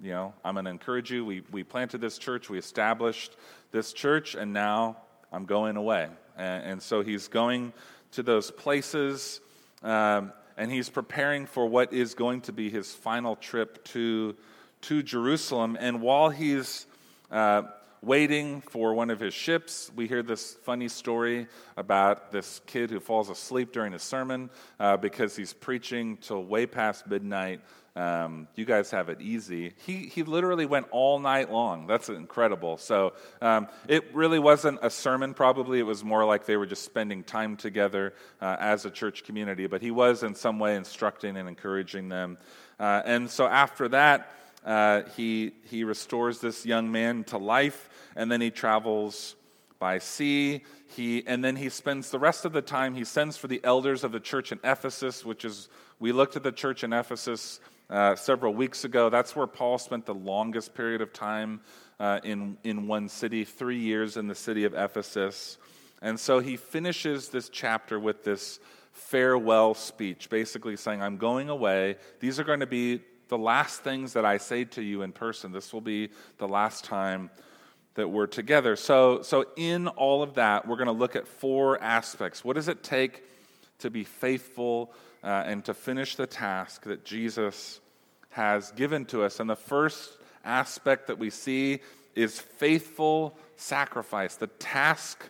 you 0.00 0.12
know, 0.12 0.32
I'm 0.44 0.54
going 0.54 0.64
to 0.64 0.70
encourage 0.70 1.10
you. 1.10 1.24
We, 1.24 1.42
we 1.50 1.64
planted 1.64 2.00
this 2.00 2.18
church, 2.18 2.48
we 2.48 2.58
established 2.58 3.36
this 3.70 3.92
church, 3.92 4.34
and 4.34 4.52
now 4.52 4.96
I'm 5.32 5.44
going 5.44 5.76
away. 5.76 6.08
And, 6.36 6.64
and 6.64 6.82
so 6.82 7.02
he's 7.02 7.28
going 7.28 7.72
to 8.12 8.22
those 8.22 8.50
places, 8.50 9.40
um, 9.82 10.32
and 10.56 10.72
he's 10.72 10.88
preparing 10.88 11.46
for 11.46 11.66
what 11.66 11.92
is 11.92 12.14
going 12.14 12.40
to 12.42 12.52
be 12.52 12.70
his 12.70 12.92
final 12.92 13.36
trip 13.36 13.84
to 13.84 14.36
to 14.82 15.02
Jerusalem. 15.02 15.76
And 15.80 16.00
while 16.00 16.30
he's 16.30 16.86
uh, 17.30 17.62
waiting 18.02 18.60
for 18.60 18.94
one 18.94 19.10
of 19.10 19.20
his 19.20 19.34
ships, 19.34 19.90
we 19.94 20.06
hear 20.06 20.22
this 20.22 20.54
funny 20.62 20.88
story 20.88 21.46
about 21.76 22.30
this 22.30 22.60
kid 22.66 22.90
who 22.90 23.00
falls 23.00 23.28
asleep 23.28 23.72
during 23.72 23.94
a 23.94 23.98
sermon 23.98 24.50
uh, 24.78 24.96
because 24.96 25.36
he's 25.36 25.52
preaching 25.52 26.16
till 26.18 26.44
way 26.44 26.66
past 26.66 27.06
midnight. 27.06 27.60
Um, 27.96 28.46
you 28.54 28.64
guys 28.64 28.92
have 28.92 29.08
it 29.08 29.20
easy. 29.20 29.74
He, 29.84 30.06
he 30.06 30.22
literally 30.22 30.66
went 30.66 30.86
all 30.92 31.18
night 31.18 31.50
long. 31.50 31.88
That's 31.88 32.08
incredible. 32.08 32.76
So 32.76 33.14
um, 33.42 33.66
it 33.88 34.14
really 34.14 34.38
wasn't 34.38 34.78
a 34.82 34.90
sermon, 34.90 35.34
probably. 35.34 35.80
It 35.80 35.86
was 35.86 36.04
more 36.04 36.24
like 36.24 36.46
they 36.46 36.56
were 36.56 36.66
just 36.66 36.84
spending 36.84 37.24
time 37.24 37.56
together 37.56 38.14
uh, 38.40 38.56
as 38.60 38.84
a 38.84 38.90
church 38.90 39.24
community. 39.24 39.66
But 39.66 39.82
he 39.82 39.90
was 39.90 40.22
in 40.22 40.36
some 40.36 40.60
way 40.60 40.76
instructing 40.76 41.36
and 41.36 41.48
encouraging 41.48 42.08
them. 42.08 42.38
Uh, 42.78 43.02
and 43.04 43.28
so 43.28 43.48
after 43.48 43.88
that, 43.88 44.30
uh, 44.64 45.02
he, 45.16 45.52
he 45.70 45.84
restores 45.84 46.40
this 46.40 46.66
young 46.66 46.90
man 46.90 47.24
to 47.24 47.38
life, 47.38 47.88
and 48.16 48.30
then 48.30 48.40
he 48.40 48.50
travels 48.50 49.36
by 49.78 49.98
sea. 49.98 50.64
He, 50.96 51.26
and 51.26 51.44
then 51.44 51.56
he 51.56 51.68
spends 51.68 52.10
the 52.10 52.18
rest 52.18 52.44
of 52.44 52.52
the 52.52 52.62
time, 52.62 52.94
he 52.94 53.04
sends 53.04 53.36
for 53.36 53.46
the 53.46 53.60
elders 53.62 54.04
of 54.04 54.12
the 54.12 54.20
church 54.20 54.52
in 54.52 54.58
Ephesus, 54.64 55.24
which 55.24 55.44
is, 55.44 55.68
we 56.00 56.12
looked 56.12 56.36
at 56.36 56.42
the 56.42 56.52
church 56.52 56.82
in 56.82 56.92
Ephesus 56.92 57.60
uh, 57.90 58.16
several 58.16 58.54
weeks 58.54 58.84
ago. 58.84 59.08
That's 59.10 59.36
where 59.36 59.46
Paul 59.46 59.78
spent 59.78 60.06
the 60.06 60.14
longest 60.14 60.74
period 60.74 61.00
of 61.00 61.12
time 61.12 61.60
uh, 62.00 62.20
in, 62.24 62.56
in 62.64 62.86
one 62.86 63.08
city, 63.08 63.44
three 63.44 63.78
years 63.78 64.16
in 64.16 64.26
the 64.26 64.34
city 64.34 64.64
of 64.64 64.74
Ephesus. 64.74 65.58
And 66.02 66.18
so 66.18 66.38
he 66.38 66.56
finishes 66.56 67.28
this 67.28 67.48
chapter 67.48 67.98
with 67.98 68.24
this 68.24 68.60
farewell 68.92 69.74
speech, 69.74 70.28
basically 70.30 70.76
saying, 70.76 71.02
I'm 71.02 71.16
going 71.16 71.48
away. 71.48 71.96
These 72.20 72.38
are 72.40 72.44
going 72.44 72.60
to 72.60 72.66
be 72.66 73.00
the 73.28 73.38
last 73.38 73.82
things 73.82 74.14
that 74.14 74.24
I 74.24 74.38
say 74.38 74.64
to 74.64 74.82
you 74.82 75.02
in 75.02 75.12
person. 75.12 75.52
This 75.52 75.72
will 75.72 75.80
be 75.80 76.10
the 76.38 76.48
last 76.48 76.84
time 76.84 77.30
that 77.94 78.08
we're 78.08 78.26
together. 78.26 78.76
So, 78.76 79.22
so 79.22 79.46
in 79.56 79.88
all 79.88 80.22
of 80.22 80.34
that, 80.34 80.66
we're 80.66 80.76
going 80.76 80.86
to 80.86 80.92
look 80.92 81.16
at 81.16 81.26
four 81.26 81.82
aspects. 81.82 82.44
What 82.44 82.56
does 82.56 82.68
it 82.68 82.82
take 82.82 83.24
to 83.80 83.90
be 83.90 84.04
faithful 84.04 84.92
uh, 85.22 85.44
and 85.46 85.64
to 85.64 85.74
finish 85.74 86.16
the 86.16 86.26
task 86.26 86.84
that 86.84 87.04
Jesus 87.04 87.80
has 88.30 88.70
given 88.72 89.04
to 89.06 89.24
us? 89.24 89.40
And 89.40 89.50
the 89.50 89.56
first 89.56 90.16
aspect 90.44 91.08
that 91.08 91.18
we 91.18 91.30
see 91.30 91.80
is 92.14 92.38
faithful 92.38 93.36
sacrifice, 93.56 94.36
the 94.36 94.46
task 94.46 95.28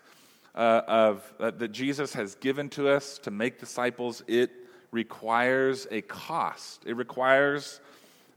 uh, 0.54 0.82
of 0.86 1.32
uh, 1.40 1.50
that 1.52 1.72
Jesus 1.72 2.12
has 2.14 2.34
given 2.34 2.68
to 2.70 2.88
us 2.88 3.18
to 3.20 3.30
make 3.30 3.58
disciples. 3.58 4.22
It 4.26 4.50
requires 4.90 5.86
a 5.90 6.00
cost. 6.02 6.84
It 6.86 6.94
requires 6.94 7.80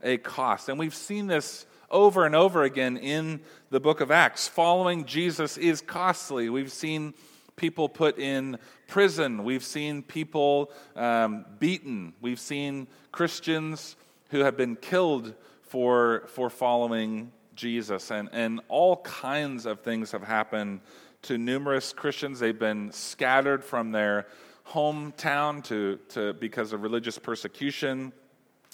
a 0.02 0.18
cost. 0.18 0.68
And 0.68 0.78
we've 0.78 0.94
seen 0.94 1.26
this 1.26 1.66
over 1.90 2.24
and 2.24 2.34
over 2.34 2.62
again 2.62 2.96
in 2.96 3.40
the 3.70 3.80
book 3.80 4.00
of 4.00 4.10
Acts. 4.10 4.48
Following 4.48 5.04
Jesus 5.04 5.56
is 5.56 5.80
costly. 5.80 6.48
We've 6.48 6.72
seen 6.72 7.14
people 7.56 7.88
put 7.88 8.18
in 8.18 8.58
prison, 8.88 9.44
we've 9.44 9.64
seen 9.64 10.02
people 10.02 10.70
um, 10.96 11.44
beaten, 11.58 12.12
we've 12.20 12.40
seen 12.40 12.86
Christians 13.10 13.96
who 14.30 14.40
have 14.40 14.56
been 14.56 14.76
killed 14.76 15.34
for, 15.62 16.24
for 16.28 16.50
following 16.50 17.30
Jesus. 17.54 18.10
And, 18.10 18.28
and 18.32 18.60
all 18.68 18.96
kinds 18.96 19.66
of 19.66 19.80
things 19.80 20.12
have 20.12 20.22
happened 20.22 20.80
to 21.22 21.38
numerous 21.38 21.92
Christians. 21.92 22.40
They've 22.40 22.58
been 22.58 22.90
scattered 22.92 23.62
from 23.64 23.92
their 23.92 24.26
hometown 24.72 25.62
to, 25.64 25.98
to, 26.10 26.32
because 26.34 26.72
of 26.72 26.82
religious 26.82 27.18
persecution. 27.18 28.12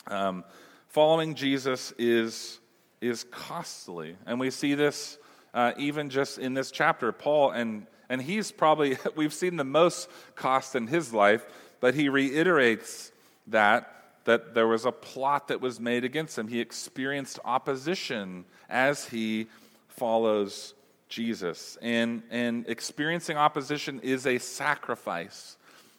Um, 0.07 0.45
following 0.89 1.35
Jesus 1.35 1.93
is, 1.99 2.61
is 3.01 3.25
costly. 3.25 4.17
And 4.27 4.39
we 4.39 4.51
see 4.51 4.75
this 4.75 5.19
uh, 5.53 5.73
even 5.77 6.11
just 6.11 6.39
in 6.39 6.55
this 6.55 6.71
chapter. 6.71 7.11
Paul, 7.11 7.51
and, 7.51 7.87
and 8.09 8.23
he's 8.23 8.53
probably, 8.53 8.97
we've 9.17 9.35
seen 9.35 9.57
the 9.57 9.65
most 9.65 10.09
cost 10.35 10.75
in 10.75 10.87
his 10.87 11.13
life, 11.13 11.45
but 11.81 11.95
he 11.95 12.09
reiterates 12.09 13.13
that. 13.49 13.95
That 14.25 14.53
there 14.53 14.69
was 14.69 14.85
a 14.85 14.93
plot 14.93 15.49
that 15.49 15.63
was 15.63 15.81
made 15.81 16.05
against 16.05 16.39
him. 16.39 16.49
He 16.49 16.61
experienced 16.61 17.39
opposition 17.47 18.45
as 18.69 19.07
he 19.07 19.47
follows 19.89 20.75
Jesus. 21.09 21.79
And, 21.81 22.23
and 22.31 22.69
experiencing 22.69 23.39
opposition 23.39 24.01
is 24.01 24.27
a 24.27 24.37
sacrifice 24.37 25.57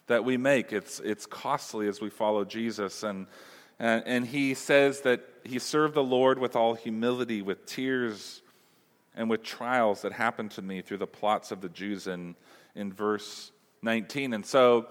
that 0.10 0.26
we 0.26 0.38
make. 0.38 0.74
It's, 0.74 1.00
it's 1.00 1.26
costly 1.26 1.88
as 1.88 2.02
we 2.02 2.10
follow 2.10 2.43
Jesus. 2.43 3.04
And, 3.04 3.28
and, 3.80 4.04
and 4.06 4.28
he 4.28 4.54
says 4.54 5.02
that 5.02 5.22
he 5.43 5.58
served 5.58 5.93
the 5.93 6.04
Lord 6.04 6.38
with 6.38 6.56
all 6.56 6.74
humility, 6.74 7.41
with 7.41 7.65
tears, 7.65 8.41
and 9.15 9.30
with 9.30 9.43
trials 9.43 10.02
that 10.02 10.12
happened 10.12 10.52
to 10.52 10.62
me 10.62 10.82
through 10.82 10.98
the 10.98 11.08
plots 11.08 11.52
of 11.52 11.62
the 11.62 11.69
Jews 11.69 12.08
in, 12.08 12.36
in 12.76 12.91
verse 12.91 13.52
19. 13.82 14.34
And 14.34 14.45
so, 14.45 14.88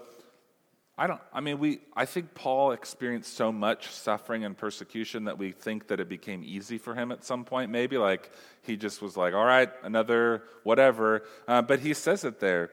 I 0.97 1.07
don't, 1.07 1.21
I 1.33 1.39
mean, 1.39 1.59
we, 1.59 1.79
I 1.95 2.05
think 2.05 2.33
Paul 2.35 2.71
experienced 2.71 3.35
so 3.35 3.53
much 3.53 3.87
suffering 3.87 4.43
and 4.43 4.57
persecution 4.57 5.25
that 5.25 5.37
we 5.37 5.51
think 5.51 5.87
that 5.87 6.01
it 6.01 6.09
became 6.09 6.43
easy 6.43 6.77
for 6.77 6.93
him 6.93 7.13
at 7.13 7.23
some 7.23 7.45
point, 7.45 7.71
maybe. 7.71 7.97
Like 7.97 8.31
he 8.63 8.75
just 8.75 9.01
was 9.01 9.15
like, 9.15 9.33
all 9.33 9.45
right, 9.45 9.69
another 9.83 10.43
whatever. 10.63 11.23
Uh, 11.47 11.61
but 11.61 11.79
he 11.79 11.93
says 11.93 12.25
it 12.25 12.41
there 12.41 12.71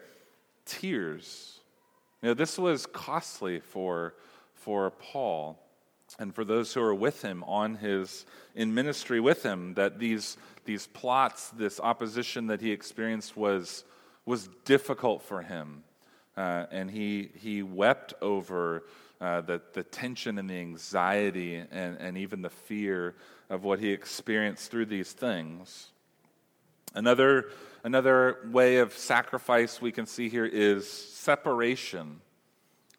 tears. 0.65 1.56
Know, 2.27 2.35
this 2.35 2.59
was 2.59 2.87
costly 2.87 3.61
for, 3.61 4.15
for 4.55 4.91
Paul 4.91 5.63
and 6.19 6.35
for 6.35 6.45
those 6.45 6.75
who 6.75 6.83
are 6.83 6.93
with 6.93 7.23
him 7.23 7.45
on 7.45 7.77
his 7.77 8.27
in 8.57 8.75
ministry 8.75 9.21
with 9.21 9.45
him 9.45 9.75
that 9.75 10.01
these 10.01 10.37
these 10.65 10.89
plots 10.89 11.51
this 11.51 11.79
opposition 11.79 12.49
that 12.49 12.61
he 12.61 12.73
experienced 12.73 13.37
was 13.37 13.85
was 14.25 14.49
difficult 14.65 15.23
for 15.23 15.43
him. 15.43 15.85
Uh, 16.37 16.67
and 16.73 16.91
he 16.91 17.31
he 17.37 17.63
wept 17.63 18.13
over 18.21 18.83
uh, 19.21 19.43
the, 19.43 19.63
the 19.75 19.85
tension 19.85 20.37
and 20.37 20.51
the 20.51 20.59
anxiety 20.59 21.55
and, 21.55 21.97
and 21.99 22.19
even 22.19 22.43
the 22.43 22.51
fear 22.51 23.15
of 23.49 23.63
what 23.63 23.79
he 23.79 23.93
experienced 23.93 24.69
through 24.69 24.87
these 24.87 25.13
things. 25.13 25.91
Another, 26.93 27.51
another 27.87 28.39
way 28.51 28.79
of 28.79 28.93
sacrifice 28.93 29.81
we 29.81 29.93
can 29.93 30.07
see 30.07 30.29
here 30.29 30.45
is 30.45 30.91
separation. 30.91 32.21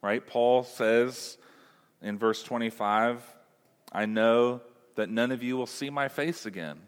Right? 0.02 0.26
Paul 0.26 0.63
says 0.63 1.38
in 2.02 2.17
verse 2.17 2.41
25, 2.41 3.21
I 3.91 4.06
know 4.06 4.62
that 4.95 5.10
none 5.10 5.34
of 5.34 5.43
you 5.43 5.58
will 5.58 5.67
see 5.67 5.89
my 5.89 6.08
face 6.08 6.45
again. 6.45 6.80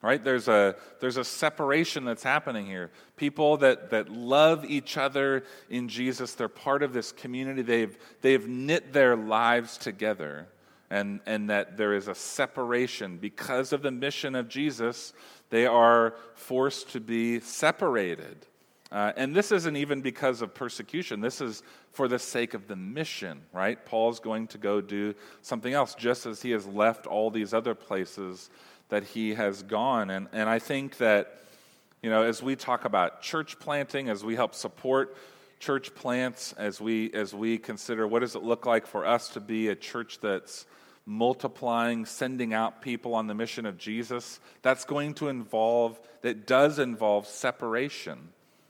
Right? 0.00 0.22
There's 0.24 0.48
a, 0.48 0.76
there's 1.00 1.18
a 1.18 1.24
separation 1.24 2.06
that's 2.06 2.22
happening 2.22 2.64
here. 2.64 2.90
People 3.16 3.58
that, 3.58 3.90
that 3.90 4.08
love 4.08 4.64
each 4.64 4.96
other 4.96 5.44
in 5.68 5.90
Jesus, 5.90 6.32
they're 6.32 6.48
part 6.48 6.82
of 6.82 6.94
this 6.94 7.12
community. 7.12 7.60
They've, 7.60 7.98
they've 8.22 8.48
knit 8.48 8.94
their 8.94 9.14
lives 9.14 9.76
together. 9.76 10.48
And, 10.88 11.20
and 11.26 11.50
that 11.50 11.76
there 11.76 11.94
is 11.94 12.06
a 12.06 12.14
separation. 12.14 13.18
Because 13.18 13.72
of 13.72 13.82
the 13.82 13.90
mission 13.90 14.36
of 14.36 14.48
Jesus, 14.48 15.12
they 15.50 15.66
are 15.66 16.14
forced 16.34 16.90
to 16.92 17.00
be 17.00 17.40
separated. 17.40 18.46
Uh, 18.92 19.12
and 19.16 19.34
this 19.34 19.50
isn't 19.50 19.76
even 19.76 20.00
because 20.00 20.42
of 20.42 20.54
persecution. 20.54 21.20
This 21.20 21.40
is 21.40 21.64
for 21.90 22.06
the 22.06 22.20
sake 22.20 22.54
of 22.54 22.68
the 22.68 22.76
mission, 22.76 23.42
right? 23.52 23.84
Paul's 23.84 24.20
going 24.20 24.46
to 24.48 24.58
go 24.58 24.80
do 24.80 25.14
something 25.42 25.72
else, 25.72 25.96
just 25.96 26.24
as 26.24 26.40
he 26.40 26.52
has 26.52 26.66
left 26.66 27.06
all 27.06 27.30
these 27.30 27.52
other 27.52 27.74
places 27.74 28.48
that 28.88 29.02
he 29.02 29.34
has 29.34 29.64
gone. 29.64 30.10
And, 30.10 30.28
and 30.32 30.48
I 30.48 30.60
think 30.60 30.98
that, 30.98 31.42
you 32.00 32.10
know, 32.10 32.22
as 32.22 32.42
we 32.44 32.54
talk 32.54 32.84
about 32.84 33.22
church 33.22 33.58
planting, 33.58 34.08
as 34.08 34.22
we 34.22 34.36
help 34.36 34.54
support 34.54 35.16
church 35.58 35.94
plants, 35.94 36.52
as 36.54 36.80
we, 36.80 37.12
as 37.12 37.34
we 37.34 37.58
consider 37.58 38.06
what 38.06 38.20
does 38.20 38.34
it 38.34 38.42
look 38.42 38.66
like 38.66 38.86
for 38.86 39.06
us 39.06 39.30
to 39.30 39.40
be 39.40 39.68
a 39.68 39.74
church 39.74 40.20
that's 40.20 40.66
multiplying, 41.06 42.04
sending 42.04 42.52
out 42.52 42.82
people 42.82 43.14
on 43.14 43.26
the 43.28 43.34
mission 43.34 43.64
of 43.64 43.78
Jesus, 43.78 44.40
that's 44.62 44.84
going 44.84 45.14
to 45.14 45.28
involve, 45.28 45.98
that 46.22 46.46
does 46.46 46.78
involve 46.78 47.26
separation. 47.26 48.28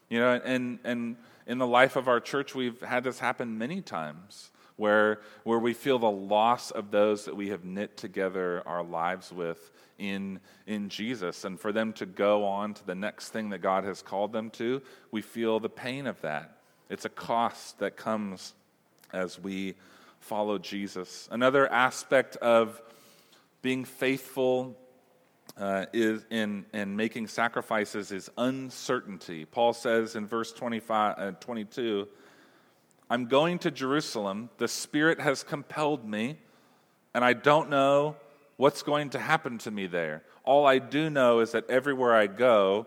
You 0.08 0.20
know, 0.20 0.40
and, 0.44 0.78
and 0.84 1.16
in 1.46 1.58
the 1.58 1.66
life 1.66 1.96
of 1.96 2.08
our 2.08 2.20
church, 2.20 2.54
we've 2.54 2.80
had 2.80 3.04
this 3.04 3.18
happen 3.18 3.58
many 3.58 3.80
times 3.80 4.50
where, 4.76 5.20
where 5.44 5.58
we 5.58 5.72
feel 5.72 5.98
the 5.98 6.10
loss 6.10 6.70
of 6.70 6.90
those 6.90 7.24
that 7.24 7.34
we 7.34 7.48
have 7.48 7.64
knit 7.64 7.96
together 7.96 8.62
our 8.66 8.84
lives 8.84 9.32
with 9.32 9.70
in, 9.98 10.38
in 10.66 10.90
Jesus. 10.90 11.44
And 11.44 11.58
for 11.58 11.72
them 11.72 11.94
to 11.94 12.06
go 12.06 12.44
on 12.44 12.74
to 12.74 12.86
the 12.86 12.94
next 12.94 13.30
thing 13.30 13.50
that 13.50 13.62
God 13.62 13.84
has 13.84 14.02
called 14.02 14.32
them 14.32 14.50
to, 14.50 14.82
we 15.10 15.22
feel 15.22 15.58
the 15.58 15.70
pain 15.70 16.06
of 16.06 16.20
that. 16.20 16.55
It's 16.88 17.04
a 17.04 17.10
cost 17.10 17.80
that 17.80 17.96
comes 17.96 18.54
as 19.12 19.38
we 19.38 19.74
follow 20.20 20.58
Jesus. 20.58 21.28
Another 21.30 21.70
aspect 21.70 22.36
of 22.36 22.80
being 23.62 23.84
faithful 23.84 24.76
uh, 25.56 25.86
is 25.92 26.24
in, 26.30 26.64
in 26.72 26.96
making 26.96 27.26
sacrifices 27.26 28.12
is 28.12 28.30
uncertainty. 28.36 29.44
Paul 29.44 29.72
says 29.72 30.14
in 30.14 30.26
verse 30.26 30.52
25, 30.52 31.14
uh, 31.18 31.30
22, 31.40 32.06
I'm 33.08 33.26
going 33.26 33.58
to 33.60 33.70
Jerusalem. 33.70 34.50
The 34.58 34.68
Spirit 34.68 35.20
has 35.20 35.42
compelled 35.42 36.04
me, 36.04 36.38
and 37.14 37.24
I 37.24 37.32
don't 37.32 37.70
know 37.70 38.16
what's 38.56 38.82
going 38.82 39.10
to 39.10 39.18
happen 39.18 39.58
to 39.58 39.70
me 39.70 39.86
there. 39.86 40.22
All 40.44 40.66
I 40.66 40.78
do 40.78 41.10
know 41.10 41.40
is 41.40 41.52
that 41.52 41.68
everywhere 41.70 42.14
I 42.14 42.26
go, 42.26 42.86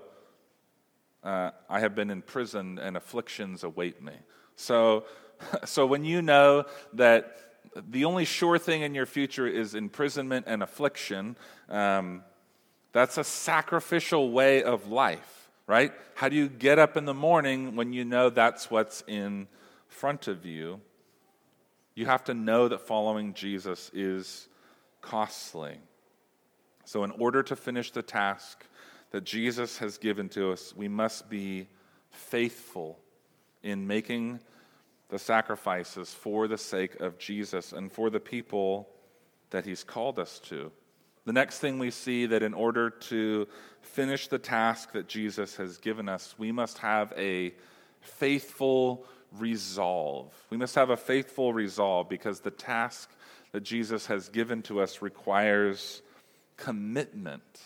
uh, 1.24 1.52
I 1.70 1.80
have 1.80 1.96
been 1.96 2.10
imprisoned 2.10 2.80
and 2.80 2.96
afflictions 2.96 3.64
await 3.64 4.02
me. 4.02 4.14
So, 4.56 5.06
so 5.66 5.86
when 5.86 6.06
you 6.06 6.22
know 6.22 6.66
that 6.94 7.36
the 7.76 8.06
only 8.06 8.26
sure 8.26 8.58
thing 8.58 8.82
in 8.82 8.96
your 8.96 9.06
future 9.06 9.48
is 9.48 9.76
imprisonment 9.76 10.46
and 10.48 10.64
affliction, 10.64 11.38
um, 11.70 12.24
that's 12.92 13.18
a 13.18 13.24
sacrificial 13.24 14.32
way 14.32 14.64
of 14.64 14.90
life, 14.90 15.50
right? 15.68 15.94
How 16.16 16.30
do 16.30 16.36
you 16.36 16.48
get 16.48 16.80
up 16.80 16.98
in 16.98 17.06
the 17.06 17.14
morning 17.14 17.76
when 17.76 17.94
you 17.94 18.04
know 18.06 18.30
that's 18.30 18.72
what's 18.72 19.04
in 19.08 19.48
front 19.88 20.28
of 20.28 20.46
you? 20.46 20.82
You 21.96 22.06
have 22.06 22.24
to 22.26 22.34
know 22.34 22.68
that 22.70 22.82
following 22.82 23.34
Jesus 23.34 23.92
is 23.94 24.48
costly. 25.02 25.78
So, 26.86 27.04
in 27.04 27.12
order 27.12 27.44
to 27.44 27.56
finish 27.56 27.92
the 27.92 28.02
task 28.02 28.66
that 29.12 29.24
Jesus 29.24 29.78
has 29.80 29.98
given 29.98 30.30
to 30.30 30.52
us, 30.52 30.74
we 30.76 30.88
must 30.88 31.30
be 31.30 31.68
faithful 32.12 33.00
in 33.64 33.88
making 33.88 34.40
the 35.10 35.20
sacrifices 35.20 36.14
for 36.14 36.48
the 36.48 36.58
sake 36.58 37.00
of 37.00 37.18
Jesus 37.18 37.74
and 37.74 37.92
for 37.92 38.10
the 38.10 38.20
people 38.20 38.90
that 39.50 39.66
he's 39.66 39.84
called 39.84 40.20
us 40.20 40.40
to. 40.40 40.72
The 41.26 41.34
next 41.34 41.60
thing 41.60 41.80
we 41.80 41.92
see 41.92 42.26
that 42.28 42.44
in 42.44 42.54
order 42.54 42.90
to 42.90 43.48
finish 43.82 44.28
the 44.28 44.40
task 44.40 44.94
that 44.94 45.08
Jesus 45.08 45.56
has 45.58 45.78
given 45.78 46.08
us, 46.08 46.36
we 46.38 46.52
must 46.52 46.78
have 46.80 47.14
a 47.18 47.54
faithful 48.02 49.06
resolve. 49.38 50.34
We 50.50 50.58
must 50.58 50.76
have 50.76 50.90
a 50.90 50.98
faithful 50.98 51.54
resolve 51.54 52.10
because 52.10 52.40
the 52.40 52.52
task 52.52 53.10
that 53.52 53.62
Jesus 53.62 54.06
has 54.08 54.30
given 54.30 54.62
to 54.64 54.80
us 54.80 55.02
requires 55.02 56.02
commitment. 56.58 57.62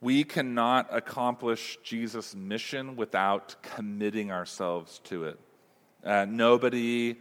We 0.00 0.24
cannot 0.24 0.88
accomplish 0.90 1.78
Jesus' 1.82 2.34
mission 2.34 2.96
without 2.96 3.56
committing 3.62 4.30
ourselves 4.30 5.00
to 5.04 5.24
it. 5.24 5.40
Uh, 6.04 6.26
nobody 6.28 7.16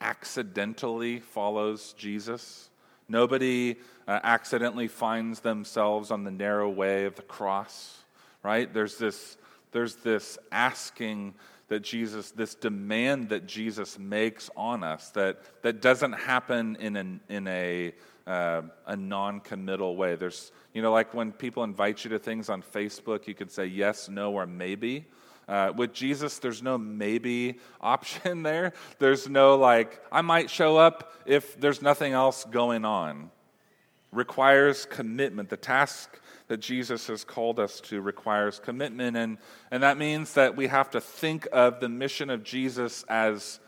accidentally 0.00 1.20
follows 1.20 1.92
Jesus. 1.98 2.70
Nobody 3.08 3.76
uh, 4.06 4.20
accidentally 4.22 4.88
finds 4.88 5.40
themselves 5.40 6.10
on 6.10 6.24
the 6.24 6.30
narrow 6.30 6.70
way 6.70 7.04
of 7.04 7.16
the 7.16 7.22
cross, 7.22 7.98
right? 8.42 8.72
There's 8.72 8.96
this, 8.96 9.36
there's 9.72 9.96
this 9.96 10.38
asking 10.52 11.34
that 11.70 11.82
Jesus, 11.82 12.32
this 12.32 12.56
demand 12.56 13.28
that 13.28 13.46
Jesus 13.46 13.96
makes 13.96 14.50
on 14.56 14.82
us 14.82 15.10
that, 15.10 15.38
that 15.62 15.80
doesn't 15.80 16.12
happen 16.12 16.76
in, 16.80 16.96
an, 16.96 17.20
in 17.28 17.46
a, 17.46 17.94
uh, 18.26 18.62
a 18.86 18.96
non 18.96 19.38
committal 19.38 19.94
way. 19.94 20.16
There's, 20.16 20.50
you 20.74 20.82
know, 20.82 20.92
like 20.92 21.14
when 21.14 21.30
people 21.30 21.62
invite 21.62 22.02
you 22.02 22.10
to 22.10 22.18
things 22.18 22.48
on 22.48 22.60
Facebook, 22.60 23.28
you 23.28 23.34
could 23.34 23.52
say 23.52 23.66
yes, 23.66 24.08
no, 24.08 24.32
or 24.32 24.48
maybe. 24.48 25.06
Uh, 25.46 25.72
with 25.76 25.92
Jesus, 25.92 26.40
there's 26.40 26.60
no 26.60 26.76
maybe 26.76 27.60
option 27.80 28.42
there. 28.42 28.72
There's 28.98 29.28
no 29.28 29.54
like, 29.54 30.02
I 30.10 30.22
might 30.22 30.50
show 30.50 30.76
up 30.76 31.12
if 31.24 31.58
there's 31.60 31.82
nothing 31.82 32.14
else 32.14 32.44
going 32.50 32.84
on. 32.84 33.30
Requires 34.10 34.86
commitment. 34.86 35.50
The 35.50 35.56
task 35.56 36.18
that 36.50 36.58
Jesus 36.58 37.06
has 37.06 37.22
called 37.22 37.60
us 37.60 37.80
to 37.80 38.00
requires 38.00 38.58
commitment. 38.58 39.16
And, 39.16 39.38
and 39.70 39.84
that 39.84 39.96
means 39.96 40.34
that 40.34 40.56
we 40.56 40.66
have 40.66 40.90
to 40.90 41.00
think 41.00 41.46
of 41.52 41.78
the 41.78 41.88
mission 41.88 42.28
of 42.28 42.42
Jesus 42.42 43.04
as 43.08 43.60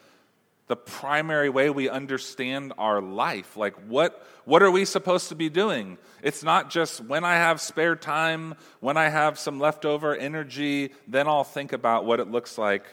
the 0.66 0.74
primary 0.74 1.48
way 1.48 1.70
we 1.70 1.88
understand 1.88 2.72
our 2.78 3.00
life. 3.00 3.56
Like, 3.56 3.76
what, 3.86 4.26
what 4.46 4.64
are 4.64 4.70
we 4.72 4.84
supposed 4.84 5.28
to 5.28 5.36
be 5.36 5.48
doing? 5.48 5.96
It's 6.24 6.42
not 6.42 6.70
just 6.70 7.00
when 7.00 7.24
I 7.24 7.34
have 7.34 7.60
spare 7.60 7.94
time, 7.94 8.56
when 8.80 8.96
I 8.96 9.10
have 9.10 9.38
some 9.38 9.60
leftover 9.60 10.16
energy, 10.16 10.90
then 11.06 11.28
I'll 11.28 11.44
think 11.44 11.72
about 11.72 12.04
what 12.04 12.18
it 12.18 12.32
looks 12.32 12.58
like 12.58 12.84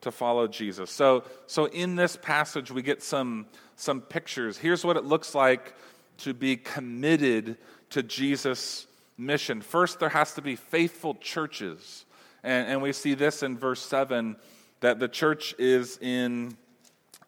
to 0.00 0.10
follow 0.10 0.48
Jesus. 0.48 0.90
So, 0.90 1.24
so 1.48 1.66
in 1.66 1.96
this 1.96 2.16
passage, 2.16 2.70
we 2.70 2.80
get 2.80 3.02
some, 3.02 3.44
some 3.76 4.00
pictures. 4.00 4.56
Here's 4.56 4.86
what 4.86 4.96
it 4.96 5.04
looks 5.04 5.34
like 5.34 5.74
to 6.18 6.32
be 6.32 6.56
committed 6.56 7.58
to 7.90 8.02
Jesus' 8.02 8.86
mission. 9.16 9.60
First, 9.60 10.00
there 10.00 10.08
has 10.08 10.34
to 10.34 10.42
be 10.42 10.56
faithful 10.56 11.14
churches. 11.14 12.04
And, 12.42 12.68
and 12.68 12.82
we 12.82 12.92
see 12.92 13.14
this 13.14 13.42
in 13.42 13.56
verse 13.58 13.80
7 13.80 14.36
that 14.80 14.98
the 14.98 15.08
church 15.08 15.54
is 15.58 15.98
in 15.98 16.56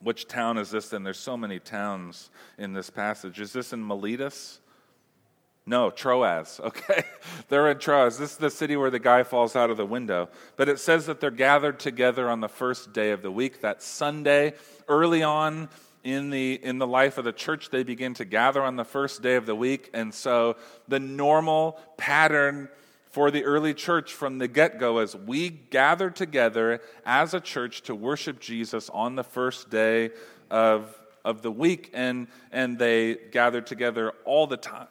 which 0.01 0.29
town 0.29 0.59
is 0.59 0.71
this 0.71 0.93
in? 0.93 1.03
There's 1.03 1.19
so 1.19 1.37
many 1.37 1.59
towns 1.59 2.31
in 2.59 2.75
this 2.75 2.91
passage. 2.91 3.41
Is 3.41 3.53
this 3.53 3.73
in 3.73 3.87
Miletus? 3.87 4.61
No, 5.65 5.91
Troas. 5.91 6.61
Okay. 6.65 7.03
they're 7.49 7.71
in 7.71 7.79
Troas. 7.79 8.19
This 8.19 8.33
is 8.33 8.37
the 8.37 8.51
city 8.51 8.77
where 8.77 8.91
the 8.91 8.99
guy 8.99 9.23
falls 9.23 9.57
out 9.57 9.71
of 9.71 9.77
the 9.77 9.87
window. 9.87 10.29
But 10.57 10.69
it 10.69 10.79
says 10.79 11.07
that 11.07 11.21
they're 11.21 11.31
gathered 11.31 11.81
together 11.81 12.29
on 12.29 12.41
the 12.41 12.49
first 12.49 12.93
day 12.93 13.11
of 13.11 13.23
the 13.23 13.31
week. 13.31 13.63
That 13.63 13.83
Sunday. 13.83 14.55
Early 14.87 15.23
on 15.23 15.69
in 16.07 16.31
the, 16.31 16.55
in 16.63 16.79
the 16.79 16.87
life 16.87 17.19
of 17.19 17.25
the 17.25 17.33
church, 17.33 17.71
they 17.71 17.83
begin 17.83 18.15
to 18.15 18.25
gather 18.25 18.63
on 18.63 18.77
the 18.77 18.85
first 18.85 19.23
day 19.23 19.35
of 19.35 19.45
the 19.45 19.57
week. 19.57 19.91
And 19.93 20.15
so 20.15 20.55
the 20.87 21.01
normal 21.01 21.81
pattern 21.97 22.69
for 23.11 23.33
the 23.33 23.43
early 23.43 23.75
church 23.75 24.13
from 24.13 24.39
the 24.39 24.47
get 24.47 24.79
go 24.79 25.01
is 25.01 25.17
we 25.17 25.51
gather 25.51 26.09
together 26.09 26.81
as 27.05 27.35
a 27.35 27.41
church 27.41 27.83
to 27.83 27.95
worship 27.95 28.39
Jesus 28.39 28.89
on 28.91 29.17
the 29.17 29.25
first 29.25 29.69
day 29.69 30.11
of, 30.49 30.97
of 31.25 31.43
the 31.43 31.51
week, 31.51 31.91
and, 31.93 32.29
and 32.53 32.79
they 32.79 33.17
gathered 33.33 33.67
together 33.67 34.13
all 34.25 34.47
the 34.47 34.57
time. 34.57 34.87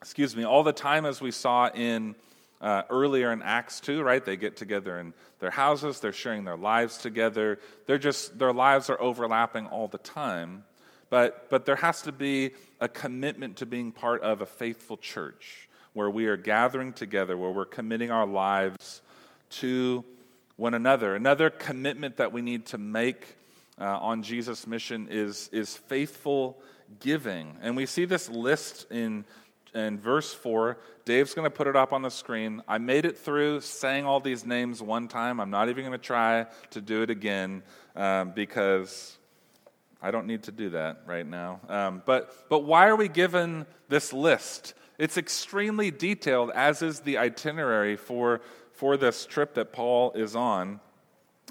Excuse 0.00 0.36
me, 0.36 0.44
all 0.44 0.62
the 0.62 0.72
time 0.72 1.04
as 1.04 1.20
we 1.20 1.32
saw 1.32 1.70
in 1.70 2.14
uh, 2.62 2.82
earlier 2.88 3.32
in 3.32 3.42
Acts 3.42 3.80
2, 3.80 4.02
right? 4.02 4.24
They 4.24 4.36
get 4.36 4.56
together 4.56 4.98
in 4.98 5.12
their 5.40 5.50
houses, 5.50 5.98
they're 6.00 6.12
sharing 6.12 6.44
their 6.44 6.56
lives 6.56 6.98
together. 6.98 7.58
They're 7.86 7.98
just, 7.98 8.38
their 8.38 8.52
lives 8.52 8.88
are 8.88 9.00
overlapping 9.00 9.66
all 9.66 9.88
the 9.88 9.98
time. 9.98 10.64
But, 11.10 11.50
but 11.50 11.66
there 11.66 11.76
has 11.76 12.02
to 12.02 12.12
be 12.12 12.52
a 12.80 12.88
commitment 12.88 13.56
to 13.56 13.66
being 13.66 13.92
part 13.92 14.22
of 14.22 14.40
a 14.40 14.46
faithful 14.46 14.96
church 14.96 15.68
where 15.92 16.08
we 16.08 16.26
are 16.26 16.36
gathering 16.36 16.92
together, 16.92 17.36
where 17.36 17.50
we're 17.50 17.64
committing 17.66 18.10
our 18.10 18.26
lives 18.26 19.02
to 19.50 20.04
one 20.56 20.74
another. 20.74 21.14
Another 21.14 21.50
commitment 21.50 22.16
that 22.16 22.32
we 22.32 22.40
need 22.40 22.66
to 22.66 22.78
make 22.78 23.36
uh, 23.80 23.98
on 23.98 24.22
Jesus' 24.22 24.66
mission 24.66 25.08
is, 25.10 25.50
is 25.52 25.76
faithful 25.76 26.62
giving. 27.00 27.56
And 27.60 27.76
we 27.76 27.86
see 27.86 28.04
this 28.04 28.28
list 28.28 28.86
in, 28.90 29.24
in 29.74 29.98
verse 29.98 30.32
4. 30.34 30.78
Dave's 31.04 31.34
going 31.34 31.46
to 31.46 31.50
put 31.50 31.66
it 31.66 31.76
up 31.76 31.92
on 31.92 32.02
the 32.02 32.10
screen. 32.10 32.62
I 32.68 32.78
made 32.78 33.04
it 33.04 33.18
through 33.18 33.60
saying 33.60 34.04
all 34.04 34.20
these 34.20 34.44
names 34.44 34.82
one 34.82 35.08
time. 35.08 35.40
I'm 35.40 35.50
not 35.50 35.68
even 35.68 35.84
going 35.84 35.92
to 35.92 35.98
try 35.98 36.46
to 36.70 36.80
do 36.80 37.02
it 37.02 37.10
again 37.10 37.62
um, 37.96 38.32
because 38.32 39.18
I 40.00 40.10
don't 40.10 40.26
need 40.26 40.44
to 40.44 40.52
do 40.52 40.70
that 40.70 41.02
right 41.06 41.26
now. 41.26 41.60
Um, 41.68 42.02
but, 42.04 42.48
but 42.48 42.60
why 42.60 42.88
are 42.88 42.96
we 42.96 43.08
given 43.08 43.66
this 43.88 44.12
list? 44.12 44.74
It's 44.98 45.16
extremely 45.16 45.90
detailed, 45.90 46.50
as 46.54 46.82
is 46.82 47.00
the 47.00 47.18
itinerary 47.18 47.96
for, 47.96 48.40
for 48.72 48.96
this 48.96 49.26
trip 49.26 49.54
that 49.54 49.72
Paul 49.72 50.12
is 50.12 50.36
on. 50.36 50.80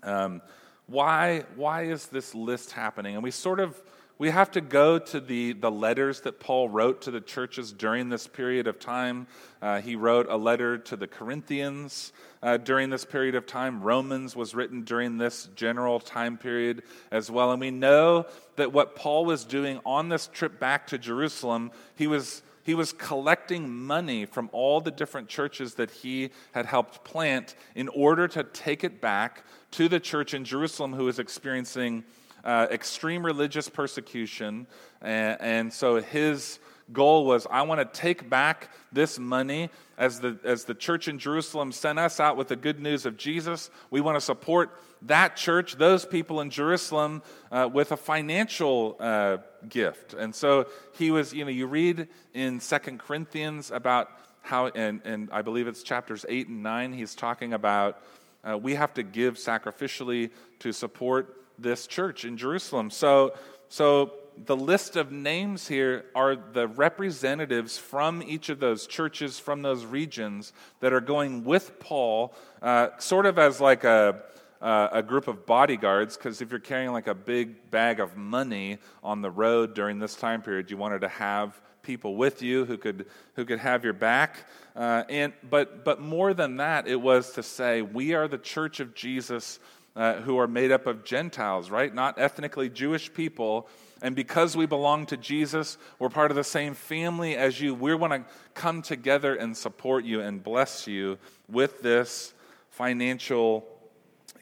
Um, 0.03 0.41
why, 0.87 1.45
why 1.55 1.83
is 1.83 2.07
this 2.07 2.35
list 2.35 2.71
happening? 2.71 3.15
And 3.15 3.23
we 3.23 3.31
sort 3.31 3.59
of 3.59 3.81
we 4.21 4.29
have 4.29 4.51
to 4.51 4.61
go 4.61 4.99
to 4.99 5.19
the, 5.19 5.53
the 5.53 5.71
letters 5.71 6.21
that 6.21 6.39
Paul 6.39 6.69
wrote 6.69 7.01
to 7.01 7.09
the 7.09 7.21
churches 7.21 7.73
during 7.73 8.09
this 8.09 8.27
period 8.27 8.67
of 8.67 8.77
time. 8.77 9.25
Uh, 9.63 9.81
he 9.81 9.95
wrote 9.95 10.27
a 10.29 10.37
letter 10.37 10.77
to 10.77 10.95
the 10.95 11.07
Corinthians 11.07 12.13
uh, 12.43 12.57
during 12.57 12.91
this 12.91 13.03
period 13.03 13.33
of 13.33 13.47
time. 13.47 13.81
Romans 13.81 14.35
was 14.35 14.53
written 14.53 14.83
during 14.83 15.17
this 15.17 15.49
general 15.55 15.99
time 15.99 16.37
period 16.37 16.83
as 17.09 17.31
well. 17.31 17.51
And 17.51 17.59
we 17.59 17.71
know 17.71 18.27
that 18.57 18.71
what 18.71 18.95
Paul 18.95 19.25
was 19.25 19.43
doing 19.43 19.79
on 19.87 20.09
this 20.09 20.27
trip 20.27 20.59
back 20.59 20.85
to 20.87 20.99
Jerusalem, 20.99 21.71
he 21.95 22.05
was 22.05 22.43
he 22.63 22.75
was 22.75 22.93
collecting 22.93 23.71
money 23.71 24.27
from 24.27 24.47
all 24.53 24.81
the 24.81 24.91
different 24.91 25.29
churches 25.29 25.73
that 25.73 25.89
he 25.89 26.29
had 26.51 26.67
helped 26.67 27.03
plant 27.03 27.55
in 27.73 27.87
order 27.87 28.27
to 28.27 28.43
take 28.43 28.83
it 28.83 29.01
back 29.01 29.43
to 29.71 29.89
the 29.89 29.99
church 29.99 30.35
in 30.35 30.45
Jerusalem 30.45 30.93
who 30.93 31.05
was 31.05 31.17
experiencing 31.17 32.03
uh, 32.43 32.67
extreme 32.71 33.25
religious 33.25 33.69
persecution. 33.69 34.67
And, 35.01 35.41
and 35.41 35.73
so 35.73 36.01
his 36.01 36.59
goal 36.91 37.25
was 37.25 37.47
I 37.49 37.61
want 37.61 37.79
to 37.79 37.99
take 37.99 38.29
back 38.29 38.69
this 38.91 39.17
money 39.17 39.69
as 39.97 40.19
the, 40.19 40.37
as 40.43 40.65
the 40.65 40.73
church 40.73 41.07
in 41.07 41.19
Jerusalem 41.19 41.71
sent 41.71 41.99
us 41.99 42.19
out 42.19 42.37
with 42.37 42.47
the 42.47 42.55
good 42.55 42.79
news 42.79 43.05
of 43.05 43.17
Jesus. 43.17 43.69
We 43.89 44.01
want 44.01 44.17
to 44.17 44.21
support 44.21 44.79
that 45.03 45.35
church, 45.35 45.75
those 45.75 46.05
people 46.05 46.41
in 46.41 46.49
Jerusalem, 46.49 47.23
uh, 47.51 47.69
with 47.71 47.91
a 47.91 47.97
financial 47.97 48.97
uh, 48.99 49.37
gift. 49.69 50.13
And 50.13 50.33
so 50.33 50.67
he 50.93 51.11
was, 51.11 51.33
you 51.33 51.45
know, 51.45 51.51
you 51.51 51.67
read 51.67 52.07
in 52.33 52.59
Second 52.59 52.99
Corinthians 52.99 53.71
about 53.71 54.09
how, 54.41 54.67
and, 54.67 55.01
and 55.05 55.29
I 55.31 55.41
believe 55.41 55.67
it's 55.67 55.83
chapters 55.83 56.25
8 56.27 56.47
and 56.47 56.63
9, 56.63 56.93
he's 56.93 57.15
talking 57.15 57.53
about 57.53 58.01
uh, 58.43 58.57
we 58.57 58.73
have 58.73 58.93
to 58.95 59.03
give 59.03 59.35
sacrificially 59.35 60.31
to 60.59 60.71
support 60.71 61.40
this 61.61 61.87
church 61.87 62.25
in 62.25 62.37
Jerusalem. 62.37 62.89
So, 62.89 63.33
so 63.69 64.13
the 64.45 64.55
list 64.55 64.95
of 64.95 65.11
names 65.11 65.67
here 65.67 66.05
are 66.15 66.35
the 66.35 66.67
representatives 66.67 67.77
from 67.77 68.23
each 68.23 68.49
of 68.49 68.59
those 68.59 68.87
churches, 68.87 69.39
from 69.39 69.61
those 69.61 69.85
regions 69.85 70.53
that 70.79 70.93
are 70.93 71.01
going 71.01 71.43
with 71.43 71.79
Paul, 71.79 72.33
uh, 72.61 72.89
sort 72.97 73.25
of 73.25 73.37
as 73.37 73.61
like 73.61 73.83
a, 73.83 74.23
uh, 74.61 74.89
a 74.91 75.03
group 75.03 75.27
of 75.27 75.45
bodyguards, 75.45 76.17
because 76.17 76.41
if 76.41 76.51
you're 76.51 76.59
carrying 76.59 76.91
like 76.91 77.07
a 77.07 77.15
big 77.15 77.71
bag 77.71 77.99
of 77.99 78.17
money 78.17 78.77
on 79.03 79.21
the 79.21 79.31
road 79.31 79.73
during 79.73 79.99
this 79.99 80.15
time 80.15 80.41
period, 80.41 80.71
you 80.71 80.77
wanted 80.77 81.01
to 81.01 81.07
have 81.07 81.59
people 81.83 82.15
with 82.15 82.43
you 82.43 82.65
who 82.65 82.77
could 82.77 83.07
who 83.35 83.43
could 83.43 83.59
have 83.59 83.83
your 83.83 83.93
back. 83.93 84.47
Uh, 84.75 85.03
and 85.09 85.33
but 85.49 85.83
but 85.83 85.99
more 85.99 86.33
than 86.33 86.57
that, 86.57 86.87
it 86.87 86.99
was 86.99 87.31
to 87.31 87.43
say 87.43 87.81
we 87.81 88.13
are 88.13 88.27
the 88.27 88.37
church 88.37 88.79
of 88.79 88.93
Jesus 88.93 89.59
uh, 89.95 90.15
who 90.21 90.37
are 90.37 90.47
made 90.47 90.71
up 90.71 90.87
of 90.87 91.03
Gentiles, 91.03 91.69
right? 91.69 91.93
Not 91.93 92.19
ethnically 92.19 92.69
Jewish 92.69 93.13
people. 93.13 93.67
And 94.01 94.15
because 94.15 94.55
we 94.55 94.65
belong 94.65 95.05
to 95.07 95.17
Jesus, 95.17 95.77
we're 95.99 96.09
part 96.09 96.31
of 96.31 96.37
the 96.37 96.43
same 96.43 96.73
family 96.73 97.35
as 97.35 97.59
you. 97.59 97.75
We 97.75 97.93
want 97.93 98.13
to 98.13 98.23
come 98.53 98.81
together 98.81 99.35
and 99.35 99.55
support 99.55 100.05
you 100.05 100.21
and 100.21 100.43
bless 100.43 100.87
you 100.87 101.17
with 101.49 101.81
this 101.81 102.33
financial 102.69 103.67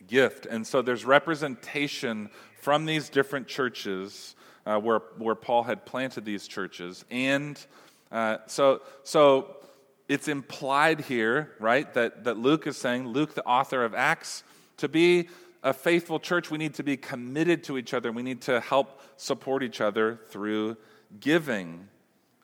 gift. 0.06 0.46
And 0.46 0.66
so 0.66 0.82
there's 0.82 1.04
representation 1.04 2.30
from 2.60 2.86
these 2.86 3.08
different 3.08 3.48
churches 3.48 4.34
uh, 4.66 4.78
where, 4.78 5.00
where 5.18 5.34
Paul 5.34 5.64
had 5.64 5.84
planted 5.84 6.24
these 6.24 6.46
churches. 6.46 7.04
And 7.10 7.58
uh, 8.12 8.38
so, 8.46 8.82
so 9.02 9.56
it's 10.08 10.28
implied 10.28 11.02
here, 11.02 11.52
right, 11.58 11.92
that, 11.94 12.24
that 12.24 12.36
Luke 12.36 12.66
is 12.66 12.76
saying, 12.76 13.08
Luke, 13.08 13.34
the 13.34 13.44
author 13.44 13.84
of 13.84 13.94
Acts, 13.94 14.42
to 14.80 14.88
be 14.88 15.28
a 15.62 15.72
faithful 15.72 16.18
church, 16.18 16.50
we 16.50 16.58
need 16.58 16.74
to 16.74 16.82
be 16.82 16.96
committed 16.96 17.64
to 17.64 17.78
each 17.78 17.94
other. 17.94 18.12
We 18.12 18.22
need 18.22 18.42
to 18.42 18.60
help 18.60 19.00
support 19.16 19.62
each 19.62 19.80
other 19.80 20.20
through 20.28 20.76
giving. 21.18 21.88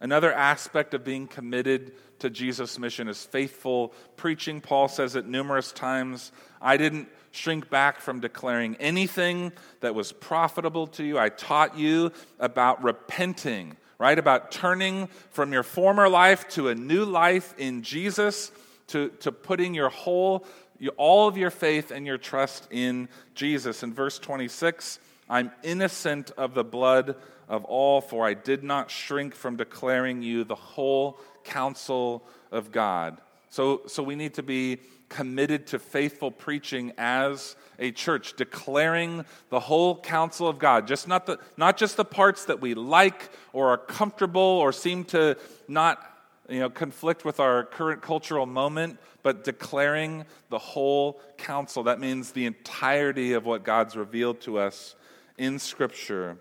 Another 0.01 0.33
aspect 0.33 0.93
of 0.93 1.05
being 1.05 1.27
committed 1.27 1.93
to 2.19 2.29
Jesus' 2.29 2.79
mission 2.79 3.09
is 3.09 3.25
faithful 3.25 3.95
preaching. 4.17 4.61
Paul 4.61 4.89
says 4.89 5.17
it 5.17 5.27
numerous 5.27 5.73
times. 5.73 6.33
I 6.61 6.77
didn't 6.77 7.09
shrink 7.31 7.71
back 7.71 8.01
from 8.01 8.21
declaring 8.21 8.77
anything 8.77 9.53
that 9.81 9.95
was 9.95 10.13
profitable 10.13 10.87
to 10.89 11.05
you. 11.05 11.19
I 11.19 11.31
taught 11.31 11.79
you 11.79 12.13
about 12.39 12.83
repenting, 12.83 13.77
right? 13.99 14.19
About 14.19 14.51
turning 14.51 15.09
from 15.31 15.53
your 15.53 15.63
former 15.63 16.09
life 16.09 16.49
to 16.51 16.69
a 16.69 16.75
new 16.75 17.05
life 17.05 17.55
in 17.59 17.83
Jesus, 17.83 18.51
to, 18.89 19.09
to 19.21 19.33
putting 19.33 19.75
your 19.75 19.89
whole 19.89 20.47
all 20.97 21.29
of 21.29 21.37
your 21.37 21.51
faith 21.51 21.91
and 21.91 22.07
your 22.07 22.19
trust 22.19 22.69
in 22.71 23.09
Jesus. 23.35 23.83
In 23.83 23.95
verse 23.95 24.19
26, 24.19 24.99
I'm 25.29 25.51
innocent 25.63 26.31
of 26.37 26.55
the 26.55 26.65
blood 26.65 27.17
of 27.49 27.65
all, 27.65 28.01
for 28.01 28.27
I 28.27 28.35
did 28.35 28.63
not 28.63 28.91
shrink 28.91 29.35
from 29.35 29.57
declaring 29.57 30.23
you 30.23 30.45
the 30.45 30.55
whole 30.55 31.19
counsel 31.45 32.25
of 32.51 32.73
God. 32.73 33.19
So, 33.51 33.83
so 33.87 34.03
we 34.03 34.17
need 34.17 34.35
to 34.35 34.43
be 34.43 34.79
committed 35.09 35.69
to 35.69 35.79
faithful 35.79 36.31
preaching 36.31 36.93
as 36.99 37.57
a 37.79 37.93
church, 37.93 38.35
declaring 38.37 39.25
the 39.51 39.61
whole 39.61 40.01
counsel 40.01 40.49
of 40.49 40.59
God, 40.59 40.87
just 40.87 41.07
not, 41.07 41.27
the, 41.27 41.39
not 41.57 41.77
just 41.77 41.97
the 41.97 42.05
parts 42.05 42.47
that 42.47 42.61
we 42.61 42.75
like 42.75 43.31
or 43.53 43.69
are 43.69 43.79
comfortable 43.79 44.41
or 44.41 44.73
seem 44.73 45.05
to 45.05 45.37
not 45.69 46.16
you 46.49 46.61
know, 46.61 46.71
conflict 46.71 47.25
with 47.25 47.41
our 47.41 47.65
current 47.65 48.03
cultural 48.03 48.47
moment, 48.47 48.99
but 49.23 49.45
declaring 49.45 50.25
the 50.51 50.59
whole 50.59 51.21
counsel. 51.37 51.85
That 51.85 52.01
means 52.01 52.33
the 52.33 52.47
entirety 52.47 53.33
of 53.33 53.45
what 53.45 53.65
God's 53.65 53.97
revealed 53.97 54.41
to 54.43 54.59
us 54.59 54.95
in 55.39 55.59
Scripture. 55.59 56.39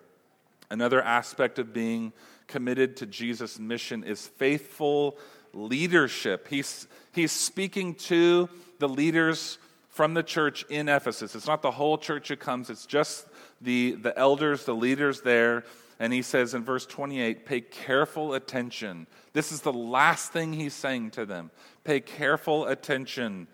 Another 0.70 1.02
aspect 1.02 1.60
of 1.60 1.74
being 1.74 2.14
committed 2.48 2.98
to 2.98 3.06
Jesus' 3.06 3.60
mission 3.60 4.04
is 4.04 4.28
faithful 4.28 5.18
leadership. 5.54 6.48
He's, 6.50 6.88
he's 7.14 7.32
speaking 7.32 7.96
to 7.96 8.50
the 8.80 8.90
leaders 8.90 9.58
from 9.90 10.14
the 10.14 10.24
church 10.24 10.66
in 10.70 10.90
Ephesus. 10.90 11.36
It's 11.36 11.48
not 11.48 11.62
the 11.62 11.72
whole 11.72 11.98
church 11.98 12.28
who 12.28 12.36
comes, 12.36 12.70
it's 12.70 12.86
just 12.86 13.26
the, 13.62 13.94
the 13.94 14.18
elders, 14.20 14.66
the 14.66 14.76
leaders 14.76 15.22
there. 15.22 15.64
And 16.00 16.12
he 16.12 16.22
says 16.22 16.54
in 16.54 16.64
verse 16.64 16.86
28 16.86 17.46
pay 17.46 17.62
careful 17.62 18.34
attention. 18.34 19.08
This 19.34 19.52
is 19.52 19.62
the 19.62 19.74
last 19.74 20.32
thing 20.32 20.54
he's 20.54 20.74
saying 20.74 21.12
to 21.12 21.26
them. 21.26 21.52
Pay 21.84 22.02
careful 22.02 22.68
attention 22.68 23.48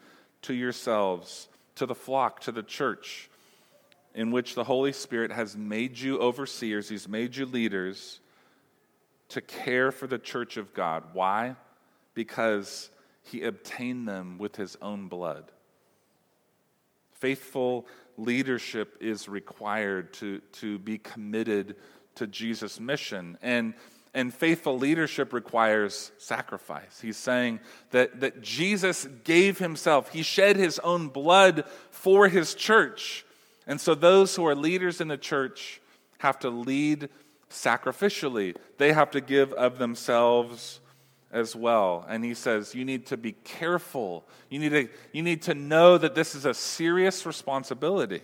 to 0.44 0.54
yourselves, 0.54 1.48
to 1.76 1.86
the 1.86 1.96
flock, 1.96 2.42
to 2.42 2.52
the 2.52 2.64
church, 2.64 3.30
in 4.16 4.32
which 4.32 4.56
the 4.56 4.64
Holy 4.64 4.92
Spirit 4.92 5.32
has 5.32 5.56
made 5.56 5.98
you 5.98 6.20
overseers, 6.20 6.90
he's 6.90 7.08
made 7.08 7.36
you 7.36 7.46
leaders 7.46 8.20
to 9.30 9.42
care 9.42 9.92
for 9.92 10.08
the 10.08 10.20
church 10.20 10.58
of 10.58 10.74
God. 10.74 11.04
Why? 11.14 11.56
Because 12.14 12.90
he 13.24 13.44
obtained 13.44 14.08
them 14.08 14.38
with 14.38 14.58
his 14.58 14.76
own 14.82 15.08
blood. 15.08 15.52
Faithful 17.14 17.88
leadership 18.18 18.98
is 19.00 19.30
required 19.30 20.12
to, 20.14 20.40
to 20.54 20.80
be 20.80 20.98
committed 20.98 21.76
to 22.16 22.28
Jesus' 22.28 22.80
mission. 22.80 23.38
And, 23.42 23.74
and 24.14 24.34
faithful 24.34 24.78
leadership 24.78 25.34
requires 25.34 26.12
sacrifice. 26.18 27.00
He's 27.02 27.18
saying 27.18 27.60
that, 27.92 28.20
that 28.22 28.42
Jesus 28.42 29.08
gave 29.24 29.58
himself, 29.58 30.12
he 30.12 30.24
shed 30.24 30.58
his 30.58 30.80
own 30.80 31.08
blood 31.08 31.66
for 31.90 32.28
his 32.28 32.54
church. 32.54 33.26
And 33.68 33.80
so 33.80 33.96
those 33.96 34.36
who 34.36 34.46
are 34.46 34.56
leaders 34.56 35.02
in 35.02 35.08
the 35.08 35.18
church 35.18 35.80
have 36.20 36.40
to 36.40 36.50
lead 36.50 37.10
sacrificially, 37.50 38.56
they 38.78 38.94
have 38.94 39.12
to 39.12 39.22
give 39.22 39.54
of 39.54 39.78
themselves 39.78 40.80
as 41.32 41.56
well. 41.56 42.06
And 42.10 42.24
he 42.24 42.34
says, 42.34 42.76
You 42.76 42.86
need 42.86 43.08
to 43.08 43.18
be 43.18 43.32
careful. 43.32 44.26
You 44.50 44.60
need 44.60 44.70
to, 44.70 44.90
you 45.14 45.24
need 45.24 45.44
to 45.44 45.54
know 45.54 45.98
that 45.98 46.16
this 46.16 46.36
is 46.36 46.46
a 46.46 46.54
serious 46.54 47.26
responsibility. 47.26 48.22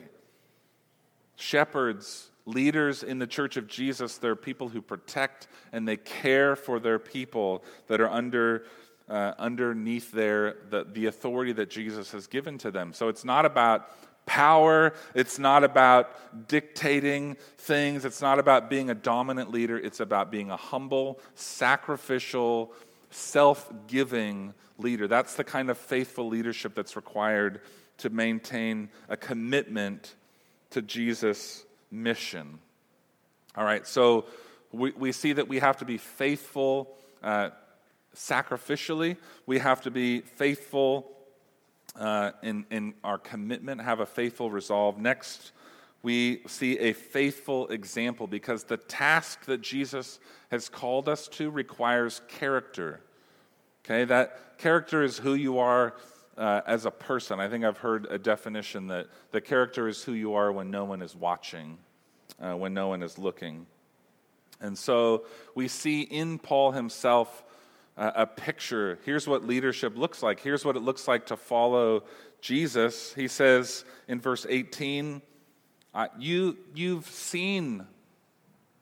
Shepherds 1.35 2.29
leaders 2.47 3.03
in 3.03 3.19
the 3.19 3.27
church 3.27 3.57
of 3.57 3.67
Jesus, 3.67 4.17
they're 4.17 4.35
people 4.35 4.69
who 4.69 4.81
protect 4.81 5.47
and 5.71 5.87
they 5.87 5.97
care 5.97 6.55
for 6.55 6.79
their 6.79 6.97
people 6.97 7.63
that 7.87 8.01
are 8.01 8.09
under 8.09 8.65
uh, 9.09 9.33
underneath 9.37 10.11
there 10.11 10.57
the, 10.69 10.85
the 10.91 11.05
authority 11.05 11.53
that 11.53 11.69
Jesus 11.69 12.11
has 12.11 12.27
given 12.27 12.57
to 12.57 12.71
them. 12.71 12.91
So 12.93 13.07
it's 13.07 13.23
not 13.23 13.45
about 13.45 13.89
power, 14.25 14.93
it's 15.15 15.39
not 15.39 15.63
about 15.63 16.47
dictating 16.49 17.37
things, 17.57 18.03
it's 18.03 18.21
not 18.21 18.39
about 18.39 18.69
being 18.69 18.89
a 18.89 18.95
dominant 18.95 19.51
leader, 19.51 19.77
it's 19.77 20.01
about 20.01 20.29
being 20.29 20.51
a 20.51 20.57
humble, 20.57 21.19
sacrificial, 21.35 22.73
self 23.09 23.71
giving 23.87 24.53
leader. 24.77 25.07
That's 25.07 25.35
the 25.35 25.45
kind 25.45 25.69
of 25.69 25.77
faithful 25.77 26.27
leadership 26.27 26.75
that's 26.75 26.95
required 26.95 27.61
to 27.99 28.09
maintain 28.09 28.89
a 29.07 29.17
commitment 29.17 30.15
to 30.71 30.81
Jesus' 30.81 31.63
mission. 31.91 32.59
All 33.55 33.63
right, 33.63 33.85
so 33.87 34.25
we, 34.71 34.91
we 34.91 35.11
see 35.11 35.33
that 35.33 35.47
we 35.47 35.59
have 35.59 35.77
to 35.77 35.85
be 35.85 35.97
faithful 35.97 36.95
uh, 37.23 37.49
sacrificially, 38.15 39.17
we 39.45 39.59
have 39.59 39.81
to 39.81 39.91
be 39.91 40.21
faithful 40.21 41.11
uh, 41.95 42.31
in, 42.43 42.65
in 42.69 42.93
our 43.03 43.17
commitment, 43.17 43.81
have 43.81 43.99
a 43.99 44.05
faithful 44.05 44.51
resolve. 44.51 44.97
Next, 44.97 45.51
we 46.03 46.41
see 46.47 46.77
a 46.79 46.93
faithful 46.93 47.67
example 47.67 48.27
because 48.27 48.63
the 48.63 48.77
task 48.77 49.45
that 49.45 49.61
Jesus 49.61 50.19
has 50.51 50.69
called 50.69 51.09
us 51.09 51.27
to 51.29 51.49
requires 51.49 52.21
character. 52.27 53.01
Okay, 53.83 54.05
that 54.05 54.57
character 54.57 55.03
is 55.03 55.17
who 55.17 55.33
you 55.33 55.59
are 55.59 55.95
uh, 56.37 56.61
as 56.67 56.85
a 56.85 56.91
person. 56.91 57.39
I 57.39 57.49
think 57.49 57.65
I've 57.65 57.77
heard 57.77 58.07
a 58.09 58.17
definition 58.17 58.87
that 58.87 59.07
the 59.31 59.41
character 59.41 59.87
is 59.87 60.03
who 60.03 60.13
you 60.13 60.35
are 60.35 60.51
when 60.51 60.69
no 60.69 60.85
one 60.85 61.01
is 61.01 61.15
watching, 61.15 61.77
uh, 62.39 62.53
when 62.53 62.73
no 62.73 62.89
one 62.89 63.01
is 63.01 63.17
looking. 63.17 63.65
And 64.61 64.77
so 64.77 65.25
we 65.55 65.67
see 65.67 66.01
in 66.01 66.39
Paul 66.39 66.71
himself 66.71 67.43
uh, 67.97 68.11
a 68.15 68.27
picture. 68.27 68.99
Here's 69.05 69.27
what 69.27 69.45
leadership 69.45 69.97
looks 69.97 70.21
like. 70.21 70.39
Here's 70.39 70.63
what 70.63 70.75
it 70.75 70.81
looks 70.81 71.07
like 71.07 71.27
to 71.27 71.37
follow 71.37 72.03
Jesus. 72.41 73.13
He 73.13 73.27
says 73.27 73.85
in 74.07 74.19
verse 74.19 74.45
18, 74.47 75.21
uh, 75.93 76.07
you, 76.19 76.57
You've 76.75 77.07
seen, 77.07 77.85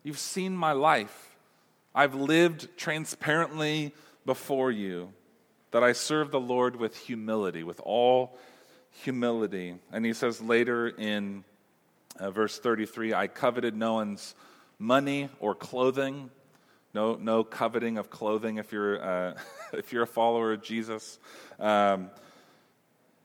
you've 0.04 0.20
seen 0.20 0.56
my 0.56 0.74
life. 0.74 1.38
I've 1.94 2.15
lived 2.15 2.78
transparently 2.78 3.94
before 4.26 4.70
you, 4.72 5.13
that 5.75 5.83
I 5.83 5.91
serve 5.91 6.31
the 6.31 6.39
Lord 6.39 6.77
with 6.77 6.95
humility, 6.95 7.61
with 7.61 7.81
all 7.83 8.38
humility. 9.03 9.75
And 9.91 10.05
he 10.05 10.13
says 10.13 10.39
later 10.39 10.88
in 10.88 11.43
uh, 12.17 12.31
verse 12.31 12.57
33 12.57 13.13
I 13.13 13.27
coveted 13.27 13.75
no 13.75 13.95
one's 13.95 14.35
money 14.79 15.27
or 15.41 15.53
clothing. 15.53 16.29
No, 16.93 17.15
no 17.15 17.43
coveting 17.43 17.97
of 17.97 18.09
clothing 18.09 18.55
if 18.55 18.71
you're, 18.71 19.03
uh, 19.03 19.33
if 19.73 19.91
you're 19.91 20.03
a 20.03 20.07
follower 20.07 20.53
of 20.53 20.63
Jesus. 20.63 21.19
Um, 21.59 22.09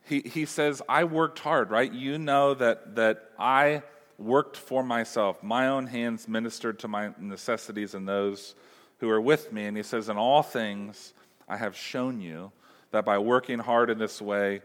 he, 0.06 0.18
he 0.18 0.44
says, 0.44 0.82
I 0.88 1.04
worked 1.04 1.38
hard, 1.38 1.70
right? 1.70 1.92
You 1.92 2.18
know 2.18 2.54
that, 2.54 2.96
that 2.96 3.30
I 3.38 3.84
worked 4.18 4.56
for 4.56 4.82
myself. 4.82 5.40
My 5.40 5.68
own 5.68 5.86
hands 5.86 6.26
ministered 6.26 6.80
to 6.80 6.88
my 6.88 7.10
necessities 7.16 7.94
and 7.94 8.08
those 8.08 8.56
who 8.98 9.08
are 9.08 9.20
with 9.20 9.52
me. 9.52 9.66
And 9.66 9.76
he 9.76 9.84
says, 9.84 10.08
In 10.08 10.16
all 10.16 10.42
things, 10.42 11.14
I 11.50 11.56
have 11.56 11.76
shown 11.76 12.20
you 12.20 12.52
that 12.92 13.04
by 13.04 13.18
working 13.18 13.58
hard 13.58 13.90
in 13.90 13.98
this 13.98 14.22
way, 14.22 14.62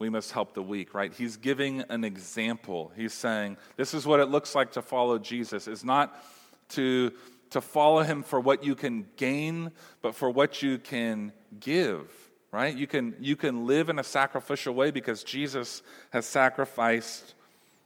we 0.00 0.10
must 0.10 0.32
help 0.32 0.54
the 0.54 0.62
weak, 0.62 0.92
right? 0.92 1.12
He's 1.14 1.36
giving 1.36 1.82
an 1.88 2.02
example. 2.02 2.90
He's 2.96 3.14
saying, 3.14 3.56
This 3.76 3.94
is 3.94 4.06
what 4.06 4.18
it 4.18 4.26
looks 4.26 4.54
like 4.54 4.72
to 4.72 4.82
follow 4.82 5.18
Jesus. 5.18 5.68
It's 5.68 5.84
not 5.84 6.20
to, 6.70 7.12
to 7.50 7.60
follow 7.60 8.02
him 8.02 8.24
for 8.24 8.40
what 8.40 8.64
you 8.64 8.74
can 8.74 9.06
gain, 9.16 9.70
but 10.02 10.16
for 10.16 10.28
what 10.28 10.62
you 10.62 10.78
can 10.78 11.32
give, 11.60 12.10
right? 12.50 12.76
You 12.76 12.88
can, 12.88 13.14
you 13.20 13.36
can 13.36 13.64
live 13.66 13.88
in 13.88 14.00
a 14.00 14.04
sacrificial 14.04 14.74
way 14.74 14.90
because 14.90 15.22
Jesus 15.22 15.80
has 16.10 16.26
sacrificed 16.26 17.34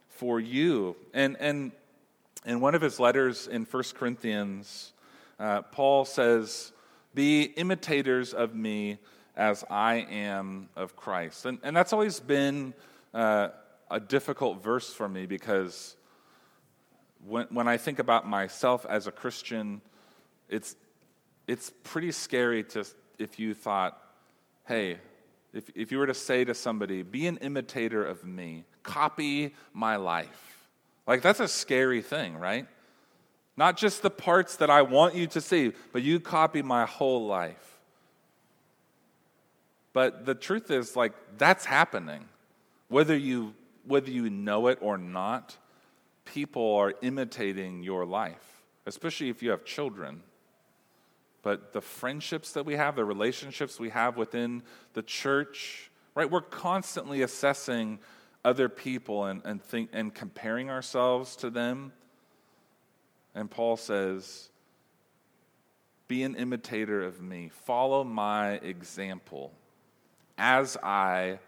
for 0.09 0.41
you. 0.41 0.97
And, 1.13 1.37
and 1.39 1.73
in 2.47 2.61
one 2.61 2.75
of 2.75 2.81
his 2.81 2.99
letters 2.99 3.47
in 3.47 3.67
1 3.67 3.83
Corinthians, 3.95 4.95
uh, 5.39 5.61
Paul 5.61 6.07
says, 6.07 6.73
Be 7.15 7.43
imitators 7.43 8.33
of 8.33 8.55
me 8.55 8.99
as 9.37 9.65
I 9.71 10.07
am 10.11 10.69
of 10.77 10.97
Christ. 10.97 11.47
And, 11.47 11.59
and 11.63 11.77
that's 11.77 11.93
always 11.93 12.21
been 12.21 12.75
uh, 13.15 13.49
a 13.91 13.99
difficult 13.99 14.63
verse 14.63 14.93
for 14.93 15.09
me 15.09 15.27
because 15.27 15.97
when, 17.27 17.47
when 17.51 17.69
I 17.69 17.77
think 17.77 17.99
about 17.99 18.29
myself 18.29 18.87
as 18.89 19.07
a 19.07 19.13
Christian, 19.13 19.81
it's, 20.49 20.77
it's 21.47 21.73
pretty 21.85 22.13
scary 22.13 22.65
to, 22.65 22.85
if 23.19 23.39
you 23.39 23.55
thought, 23.55 23.99
hey, 24.67 24.99
if, 25.53 25.71
if 25.75 25.91
you 25.91 25.99
were 25.99 26.07
to 26.07 26.15
say 26.15 26.45
to 26.45 26.55
somebody, 26.55 27.03
be 27.03 27.27
an 27.27 27.39
imitator 27.39 28.05
of 28.05 28.25
me, 28.25 28.65
copy 28.83 29.55
my 29.73 29.97
life. 29.97 30.69
Like, 31.07 31.23
that's 31.23 31.41
a 31.41 31.49
scary 31.49 32.03
thing, 32.03 32.37
right? 32.37 32.69
Not 33.57 33.77
just 33.77 34.03
the 34.03 34.11
parts 34.11 34.57
that 34.57 34.71
I 34.71 34.83
want 34.83 35.15
you 35.15 35.27
to 35.29 35.41
see, 35.41 35.73
but 35.93 36.03
you 36.03 36.21
copy 36.21 36.63
my 36.63 36.87
whole 36.87 37.27
life. 37.27 37.79
But 39.93 40.25
the 40.25 40.35
truth 40.35 40.71
is, 40.71 40.97
like, 40.97 41.13
that's 41.37 41.65
happening. 41.65 42.27
Whether 42.89 43.17
you, 43.17 43.55
whether 43.85 44.11
you 44.11 44.31
know 44.31 44.69
it 44.69 44.79
or 44.81 44.97
not, 44.97 45.57
people 46.25 46.77
are 46.77 46.95
imitating 47.03 47.83
your 47.83 48.07
life, 48.07 48.63
especially 48.87 49.29
if 49.29 49.43
you 49.43 49.51
have 49.51 49.65
children. 49.65 50.23
But 51.43 51.73
the 51.73 51.81
friendships 51.81 52.53
that 52.53 52.65
we 52.65 52.75
have, 52.75 52.97
the 52.97 53.05
relationships 53.05 53.81
we 53.81 53.91
have 53.91 54.17
within 54.17 54.63
the 54.93 55.03
church, 55.03 55.91
right? 56.15 56.31
We're 56.31 56.41
constantly 56.41 57.23
assessing 57.23 57.99
other 58.45 58.69
people 58.69 59.25
and, 59.25 59.43
and, 59.45 59.63
think, 59.63 59.91
and 59.93 60.15
comparing 60.15 60.71
ourselves 60.71 61.37
to 61.37 61.51
them. 61.51 61.93
And 63.35 63.51
Paul 63.51 63.77
says, 63.77 64.51
Be 66.09 66.23
an 66.23 66.35
imitator 66.35 67.03
of 67.03 67.21
me, 67.21 67.51
follow 67.65 68.05
my 68.05 68.55
example 68.55 69.53
as 70.37 70.77
I 70.83 71.39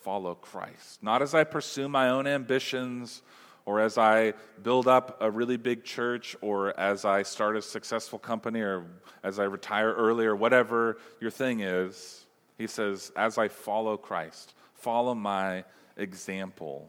follow 0.00 0.34
Christ. 0.34 1.02
Not 1.02 1.22
as 1.22 1.34
I 1.34 1.44
pursue 1.44 1.88
my 1.88 2.10
own 2.10 2.26
ambitions 2.26 3.22
or 3.64 3.80
as 3.80 3.96
I 3.96 4.34
build 4.62 4.88
up 4.88 5.18
a 5.20 5.30
really 5.30 5.56
big 5.56 5.84
church, 5.84 6.34
or 6.40 6.78
as 6.78 7.04
I 7.04 7.22
start 7.22 7.56
a 7.56 7.62
successful 7.62 8.18
company, 8.18 8.60
or 8.60 8.86
as 9.22 9.38
I 9.38 9.44
retire 9.44 9.92
early, 9.92 10.26
or 10.26 10.34
whatever 10.34 10.98
your 11.20 11.30
thing 11.30 11.60
is, 11.60 12.26
he 12.58 12.66
says, 12.66 13.12
as 13.16 13.38
I 13.38 13.48
follow 13.48 13.96
Christ, 13.96 14.54
follow 14.74 15.14
my 15.14 15.64
example. 15.96 16.88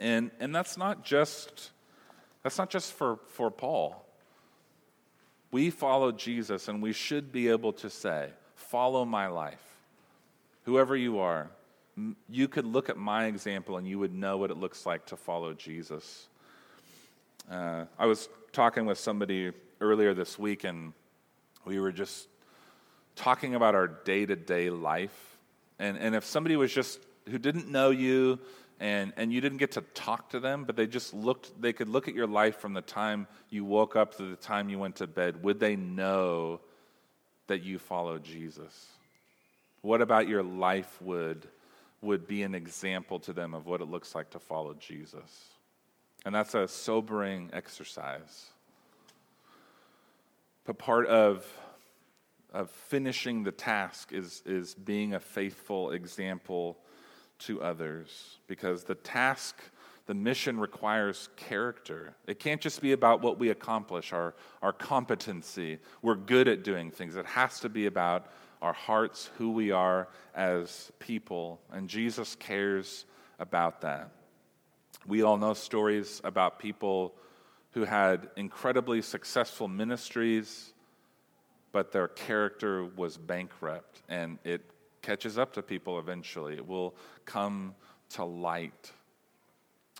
And, 0.00 0.30
and 0.40 0.54
that's 0.54 0.78
not 0.78 1.04
just 1.04 1.70
that's 2.42 2.58
not 2.58 2.70
just 2.70 2.92
for, 2.92 3.18
for 3.28 3.50
Paul. 3.50 4.04
We 5.50 5.70
follow 5.70 6.12
Jesus, 6.12 6.68
and 6.68 6.82
we 6.82 6.92
should 6.92 7.30
be 7.30 7.48
able 7.48 7.72
to 7.74 7.90
say, 7.90 8.30
Follow 8.54 9.04
my 9.04 9.26
life. 9.26 9.62
Whoever 10.64 10.96
you 10.96 11.18
are, 11.18 11.50
you 12.30 12.48
could 12.48 12.64
look 12.64 12.88
at 12.88 12.96
my 12.96 13.26
example 13.26 13.76
and 13.76 13.86
you 13.86 13.98
would 13.98 14.14
know 14.14 14.38
what 14.38 14.50
it 14.50 14.56
looks 14.56 14.86
like 14.86 15.04
to 15.06 15.16
follow 15.16 15.52
Jesus. 15.52 16.28
Uh, 17.50 17.84
I 17.98 18.06
was 18.06 18.28
talking 18.52 18.86
with 18.86 18.98
somebody 18.98 19.52
earlier 19.80 20.14
this 20.14 20.38
week, 20.38 20.64
and 20.64 20.92
we 21.64 21.80
were 21.80 21.92
just 21.92 22.28
talking 23.16 23.54
about 23.54 23.74
our 23.74 23.88
day 23.88 24.24
to 24.24 24.36
day 24.36 24.70
life. 24.70 25.36
And, 25.78 25.98
and 25.98 26.14
if 26.14 26.24
somebody 26.24 26.56
was 26.56 26.72
just 26.72 27.00
who 27.28 27.38
didn't 27.38 27.68
know 27.68 27.90
you 27.90 28.38
and, 28.80 29.12
and 29.16 29.32
you 29.32 29.40
didn't 29.40 29.58
get 29.58 29.72
to 29.72 29.80
talk 29.80 30.30
to 30.30 30.40
them, 30.40 30.64
but 30.64 30.76
they 30.76 30.86
just 30.86 31.14
looked, 31.14 31.60
they 31.60 31.72
could 31.72 31.88
look 31.88 32.08
at 32.08 32.14
your 32.14 32.26
life 32.26 32.56
from 32.58 32.74
the 32.74 32.82
time 32.82 33.26
you 33.48 33.64
woke 33.64 33.96
up 33.96 34.16
to 34.16 34.24
the 34.24 34.36
time 34.36 34.68
you 34.68 34.78
went 34.78 34.96
to 34.96 35.06
bed, 35.06 35.42
would 35.42 35.60
they 35.60 35.76
know 35.76 36.60
that 37.46 37.62
you 37.62 37.78
followed 37.78 38.24
Jesus? 38.24 38.86
What 39.82 40.00
about 40.00 40.28
your 40.28 40.42
life 40.42 41.00
would, 41.02 41.46
would 42.00 42.26
be 42.26 42.42
an 42.42 42.54
example 42.54 43.18
to 43.20 43.32
them 43.32 43.54
of 43.54 43.66
what 43.66 43.80
it 43.80 43.88
looks 43.88 44.14
like 44.14 44.30
to 44.30 44.38
follow 44.38 44.74
Jesus? 44.74 45.50
And 46.24 46.34
that's 46.34 46.54
a 46.54 46.68
sobering 46.68 47.50
exercise. 47.52 48.46
But 50.64 50.78
part 50.78 51.06
of, 51.06 51.44
of 52.52 52.70
finishing 52.70 53.42
the 53.42 53.52
task 53.52 54.12
is, 54.12 54.42
is 54.46 54.74
being 54.74 55.14
a 55.14 55.20
faithful 55.20 55.90
example 55.90 56.78
to 57.46 57.62
others 57.62 58.38
because 58.46 58.84
the 58.84 58.94
task, 58.94 59.56
the 60.06 60.14
mission 60.14 60.58
requires 60.58 61.28
character. 61.36 62.14
It 62.26 62.38
can't 62.38 62.60
just 62.60 62.80
be 62.80 62.92
about 62.92 63.22
what 63.22 63.38
we 63.38 63.50
accomplish, 63.50 64.12
our, 64.12 64.34
our 64.62 64.72
competency. 64.72 65.78
We're 66.02 66.16
good 66.16 66.48
at 66.48 66.64
doing 66.64 66.90
things. 66.90 67.16
It 67.16 67.26
has 67.26 67.60
to 67.60 67.68
be 67.68 67.86
about 67.86 68.26
our 68.60 68.72
hearts, 68.72 69.30
who 69.38 69.50
we 69.50 69.72
are 69.72 70.08
as 70.34 70.92
people. 71.00 71.60
And 71.72 71.88
Jesus 71.88 72.36
cares 72.36 73.04
about 73.38 73.80
that. 73.80 74.10
We 75.06 75.22
all 75.22 75.36
know 75.36 75.54
stories 75.54 76.20
about 76.22 76.60
people 76.60 77.14
who 77.72 77.84
had 77.84 78.28
incredibly 78.36 79.02
successful 79.02 79.66
ministries, 79.66 80.72
but 81.72 81.90
their 81.90 82.06
character 82.06 82.84
was 82.84 83.16
bankrupt, 83.16 84.02
and 84.08 84.38
it 84.44 84.60
catches 85.02 85.36
up 85.36 85.52
to 85.54 85.62
people 85.62 85.98
eventually. 85.98 86.54
It 86.54 86.66
will 86.66 86.94
come 87.24 87.74
to 88.10 88.24
light. 88.24 88.92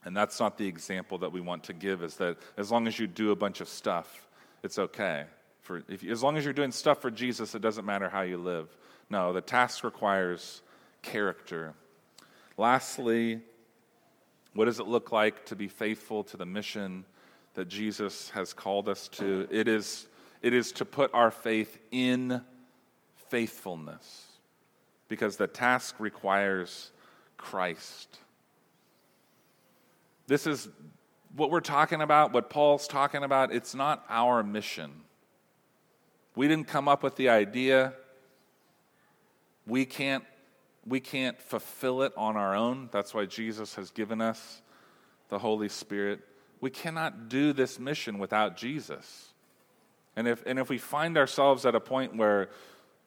And 0.04 0.16
that's 0.16 0.40
not 0.40 0.58
the 0.58 0.66
example 0.66 1.18
that 1.18 1.32
we 1.32 1.40
want 1.40 1.64
to 1.64 1.72
give, 1.72 2.02
is 2.02 2.16
that 2.16 2.38
as 2.56 2.70
long 2.70 2.86
as 2.86 2.98
you 2.98 3.06
do 3.06 3.30
a 3.30 3.36
bunch 3.36 3.60
of 3.60 3.68
stuff, 3.68 4.26
it's 4.62 4.78
okay. 4.78 5.24
For, 5.60 5.82
if, 5.88 6.04
as 6.04 6.22
long 6.22 6.36
as 6.36 6.44
you're 6.44 6.54
doing 6.54 6.72
stuff 6.72 7.00
for 7.00 7.10
Jesus, 7.10 7.54
it 7.54 7.62
doesn't 7.62 7.84
matter 7.84 8.08
how 8.08 8.22
you 8.22 8.38
live. 8.38 8.68
No, 9.10 9.32
the 9.32 9.40
task 9.40 9.84
requires 9.84 10.62
character. 11.02 11.74
Lastly, 12.56 13.40
what 14.54 14.64
does 14.64 14.80
it 14.80 14.86
look 14.86 15.12
like 15.12 15.46
to 15.46 15.56
be 15.56 15.68
faithful 15.68 16.24
to 16.24 16.36
the 16.36 16.46
mission 16.46 17.04
that 17.54 17.68
Jesus 17.68 18.30
has 18.30 18.52
called 18.52 18.88
us 18.88 19.08
to? 19.08 19.46
It 19.50 19.68
is, 19.68 20.06
it 20.42 20.52
is 20.52 20.72
to 20.72 20.84
put 20.84 21.12
our 21.14 21.30
faith 21.30 21.78
in 21.90 22.42
faithfulness 23.28 24.31
because 25.12 25.36
the 25.36 25.46
task 25.46 25.96
requires 25.98 26.90
Christ. 27.36 28.16
This 30.26 30.46
is 30.46 30.70
what 31.36 31.50
we're 31.50 31.60
talking 31.60 32.00
about, 32.00 32.32
what 32.32 32.48
Paul's 32.48 32.88
talking 32.88 33.22
about. 33.22 33.52
It's 33.52 33.74
not 33.74 34.02
our 34.08 34.42
mission. 34.42 34.90
We 36.34 36.48
didn't 36.48 36.66
come 36.66 36.88
up 36.88 37.02
with 37.02 37.16
the 37.16 37.28
idea. 37.28 37.92
We 39.66 39.84
can't, 39.84 40.24
we 40.86 40.98
can't 40.98 41.38
fulfill 41.42 42.00
it 42.00 42.14
on 42.16 42.38
our 42.38 42.56
own. 42.56 42.88
That's 42.90 43.12
why 43.12 43.26
Jesus 43.26 43.74
has 43.74 43.90
given 43.90 44.22
us 44.22 44.62
the 45.28 45.38
Holy 45.38 45.68
Spirit. 45.68 46.20
We 46.62 46.70
cannot 46.70 47.28
do 47.28 47.52
this 47.52 47.78
mission 47.78 48.18
without 48.18 48.56
Jesus. 48.56 49.28
And 50.16 50.26
if, 50.26 50.42
and 50.46 50.58
if 50.58 50.70
we 50.70 50.78
find 50.78 51.18
ourselves 51.18 51.66
at 51.66 51.74
a 51.74 51.80
point 51.80 52.16
where 52.16 52.48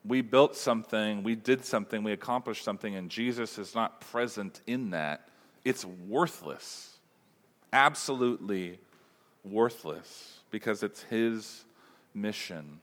we 0.07 0.21
built 0.21 0.55
something, 0.55 1.23
we 1.23 1.35
did 1.35 1.65
something, 1.65 2.03
we 2.03 2.11
accomplished 2.11 2.63
something, 2.63 2.95
and 2.95 3.09
Jesus 3.09 3.57
is 3.57 3.73
not 3.73 4.01
present 4.01 4.61
in 4.67 4.91
that, 4.91 5.27
it's 5.63 5.83
worthless. 5.83 6.97
Absolutely 7.73 8.79
worthless 9.43 10.39
because 10.51 10.83
it's 10.83 11.03
His 11.03 11.65
mission. 12.13 12.79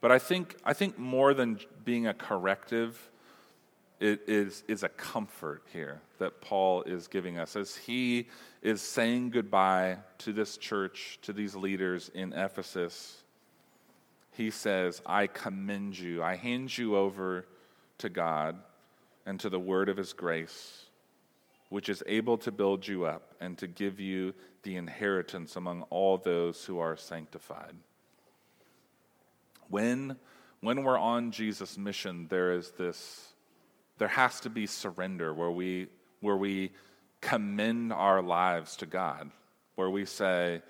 But 0.00 0.12
I 0.12 0.18
think, 0.18 0.56
I 0.64 0.72
think 0.72 0.98
more 0.98 1.34
than 1.34 1.58
being 1.84 2.06
a 2.06 2.14
corrective, 2.14 3.10
it 4.00 4.22
is, 4.28 4.62
is 4.68 4.84
a 4.84 4.88
comfort 4.88 5.64
here 5.72 6.00
that 6.18 6.40
Paul 6.40 6.82
is 6.82 7.08
giving 7.08 7.38
us 7.38 7.56
as 7.56 7.74
he 7.74 8.28
is 8.62 8.80
saying 8.80 9.30
goodbye 9.30 9.98
to 10.18 10.32
this 10.32 10.56
church, 10.56 11.18
to 11.22 11.32
these 11.32 11.56
leaders 11.56 12.10
in 12.14 12.32
Ephesus. 12.32 13.22
He 14.38 14.52
says, 14.52 15.02
I 15.04 15.26
commend 15.26 15.98
you, 15.98 16.22
I 16.22 16.36
hand 16.36 16.78
you 16.78 16.96
over 16.96 17.44
to 17.98 18.08
God 18.08 18.56
and 19.26 19.40
to 19.40 19.50
the 19.50 19.58
word 19.58 19.88
of 19.88 19.96
his 19.96 20.12
grace, 20.12 20.84
which 21.70 21.88
is 21.88 22.04
able 22.06 22.38
to 22.38 22.52
build 22.52 22.86
you 22.86 23.04
up 23.04 23.34
and 23.40 23.58
to 23.58 23.66
give 23.66 23.98
you 23.98 24.32
the 24.62 24.76
inheritance 24.76 25.56
among 25.56 25.82
all 25.90 26.18
those 26.18 26.64
who 26.64 26.78
are 26.78 26.96
sanctified. 26.96 27.74
When, 29.70 30.16
when 30.60 30.84
we're 30.84 30.96
on 30.96 31.32
Jesus' 31.32 31.76
mission, 31.76 32.28
there 32.30 32.52
is 32.52 32.70
this, 32.78 33.32
there 33.98 34.06
has 34.06 34.38
to 34.42 34.50
be 34.50 34.66
surrender 34.68 35.34
where 35.34 35.50
we, 35.50 35.88
where 36.20 36.36
we 36.36 36.70
commend 37.20 37.92
our 37.92 38.22
lives 38.22 38.76
to 38.76 38.86
God, 38.86 39.32
where 39.74 39.90
we 39.90 40.04
say, 40.04 40.62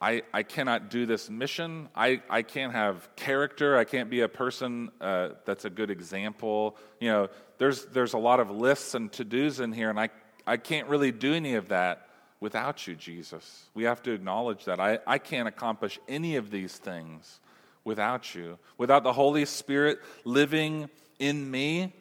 I, 0.00 0.22
I 0.32 0.42
cannot 0.42 0.88
do 0.88 1.04
this 1.04 1.28
mission. 1.28 1.88
I, 1.94 2.22
I 2.30 2.42
can't 2.42 2.72
have 2.72 3.08
character. 3.16 3.76
I 3.76 3.84
can't 3.84 4.08
be 4.08 4.22
a 4.22 4.28
person 4.28 4.90
uh, 5.00 5.30
that's 5.44 5.66
a 5.66 5.70
good 5.70 5.90
example. 5.90 6.76
You 7.00 7.08
know, 7.10 7.28
there's, 7.58 7.84
there's 7.86 8.14
a 8.14 8.18
lot 8.18 8.40
of 8.40 8.50
lists 8.50 8.94
and 8.94 9.12
to 9.12 9.24
dos 9.24 9.60
in 9.60 9.72
here, 9.72 9.90
and 9.90 10.00
I, 10.00 10.08
I 10.46 10.56
can't 10.56 10.88
really 10.88 11.12
do 11.12 11.34
any 11.34 11.54
of 11.54 11.68
that 11.68 12.08
without 12.40 12.86
you, 12.86 12.94
Jesus. 12.96 13.68
We 13.74 13.84
have 13.84 14.02
to 14.04 14.12
acknowledge 14.12 14.64
that. 14.64 14.80
I, 14.80 15.00
I 15.06 15.18
can't 15.18 15.46
accomplish 15.46 15.98
any 16.08 16.36
of 16.36 16.50
these 16.50 16.76
things 16.78 17.38
without 17.84 18.34
you. 18.34 18.58
Without 18.78 19.04
the 19.04 19.12
Holy 19.12 19.44
Spirit 19.44 19.98
living 20.24 20.88
in 21.18 21.50
me, 21.50 21.92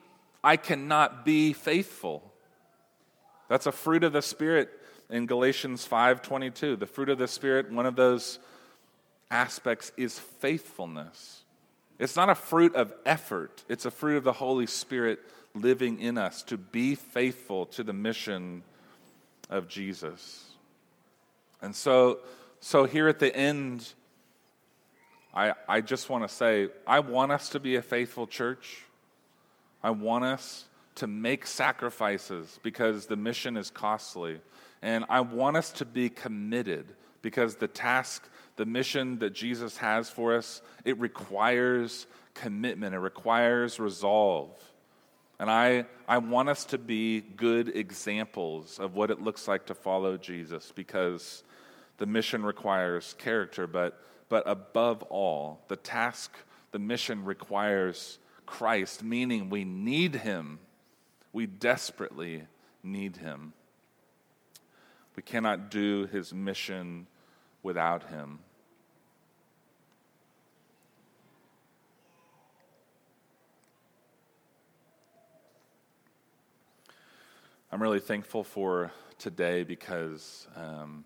I 0.42 0.56
cannot 0.56 1.26
be 1.26 1.52
faithful. 1.52 2.32
That's 3.50 3.66
a 3.66 3.74
fruit 3.74 4.06
of 4.06 4.14
the 4.14 4.22
Spirit 4.22 4.70
in 5.10 5.26
Galatians 5.26 5.86
5:22. 5.86 6.76
The 6.76 6.86
fruit 6.86 7.10
of 7.10 7.18
the 7.18 7.28
Spirit, 7.28 7.72
one 7.72 7.86
of 7.86 7.96
those 7.96 8.40
aspects 9.32 9.92
is 9.98 10.20
faithfulness. 10.20 11.44
It's 11.98 12.16
not 12.16 12.30
a 12.30 12.36
fruit 12.36 12.76
of 12.76 12.94
effort, 13.06 13.64
it's 13.68 13.86
a 13.86 13.92
fruit 13.92 14.18
of 14.18 14.24
the 14.24 14.34
Holy 14.34 14.66
Spirit 14.66 15.20
living 15.54 16.00
in 16.00 16.18
us 16.18 16.44
to 16.44 16.58
be 16.58 16.96
faithful 16.96 17.66
to 17.66 17.84
the 17.84 17.94
mission 17.94 18.64
of 19.50 19.68
Jesus. 19.68 20.46
And 21.62 21.76
so, 21.76 22.20
so 22.60 22.86
here 22.86 23.08
at 23.08 23.20
the 23.20 23.36
end, 23.36 23.94
I, 25.34 25.54
I 25.68 25.82
just 25.82 26.10
want 26.10 26.28
to 26.28 26.34
say, 26.34 26.70
I 26.88 27.00
want 27.00 27.32
us 27.32 27.50
to 27.50 27.60
be 27.60 27.76
a 27.76 27.82
faithful 27.82 28.28
church. 28.28 28.84
I 29.84 29.92
want 29.92 30.24
us 30.24 30.66
to 30.96 31.08
make 31.08 31.46
sacrifices 31.46 32.60
because 32.64 33.06
the 33.06 33.16
mission 33.16 33.58
is 33.58 33.70
costly. 33.70 34.40
And 34.82 35.06
I 35.10 35.22
want 35.22 35.58
us 35.58 35.72
to 35.74 35.86
be 35.86 36.10
committed 36.10 36.94
because 37.22 37.56
the 37.56 37.68
task, 37.68 38.28
the 38.56 38.66
mission 38.66 39.20
that 39.20 39.34
Jesus 39.34 39.78
has 39.78 40.10
for 40.10 40.36
us, 40.36 40.62
it 40.86 41.00
requires 41.00 42.08
commitment, 42.34 42.96
it 42.96 43.00
requires 43.00 43.80
resolve. 43.80 44.52
And 45.40 45.50
I, 45.50 45.86
I 46.08 46.18
want 46.18 46.50
us 46.50 46.66
to 46.66 46.78
be 46.78 47.22
good 47.22 47.76
examples 47.76 48.80
of 48.80 48.96
what 48.96 49.10
it 49.12 49.22
looks 49.22 49.48
like 49.48 49.66
to 49.68 49.74
follow 49.74 50.18
Jesus 50.18 50.72
because 50.74 51.44
the 51.98 52.06
mission 52.06 52.44
requires 52.44 53.16
character, 53.18 53.68
but 53.68 54.02
but 54.30 54.44
above 54.46 55.02
all, 55.04 55.66
the 55.68 55.76
task, 55.76 56.38
the 56.72 56.80
mission 56.80 57.26
requires 57.26 58.20
Christ, 58.46 59.04
meaning 59.04 59.50
we 59.50 59.66
need 59.66 60.16
Him. 60.16 60.60
We 61.34 61.48
desperately 61.48 62.44
need 62.84 63.18
Him. 63.18 63.54
We 65.20 65.24
cannot 65.24 65.70
do 65.70 66.08
His 66.14 66.34
mission 66.34 67.06
without 67.62 68.08
Him. 68.08 68.40
I'm 77.70 77.82
really 77.82 78.00
thankful 78.00 78.46
for 78.46 78.94
today 79.18 79.66
because 79.66 80.48
um, 80.56 81.04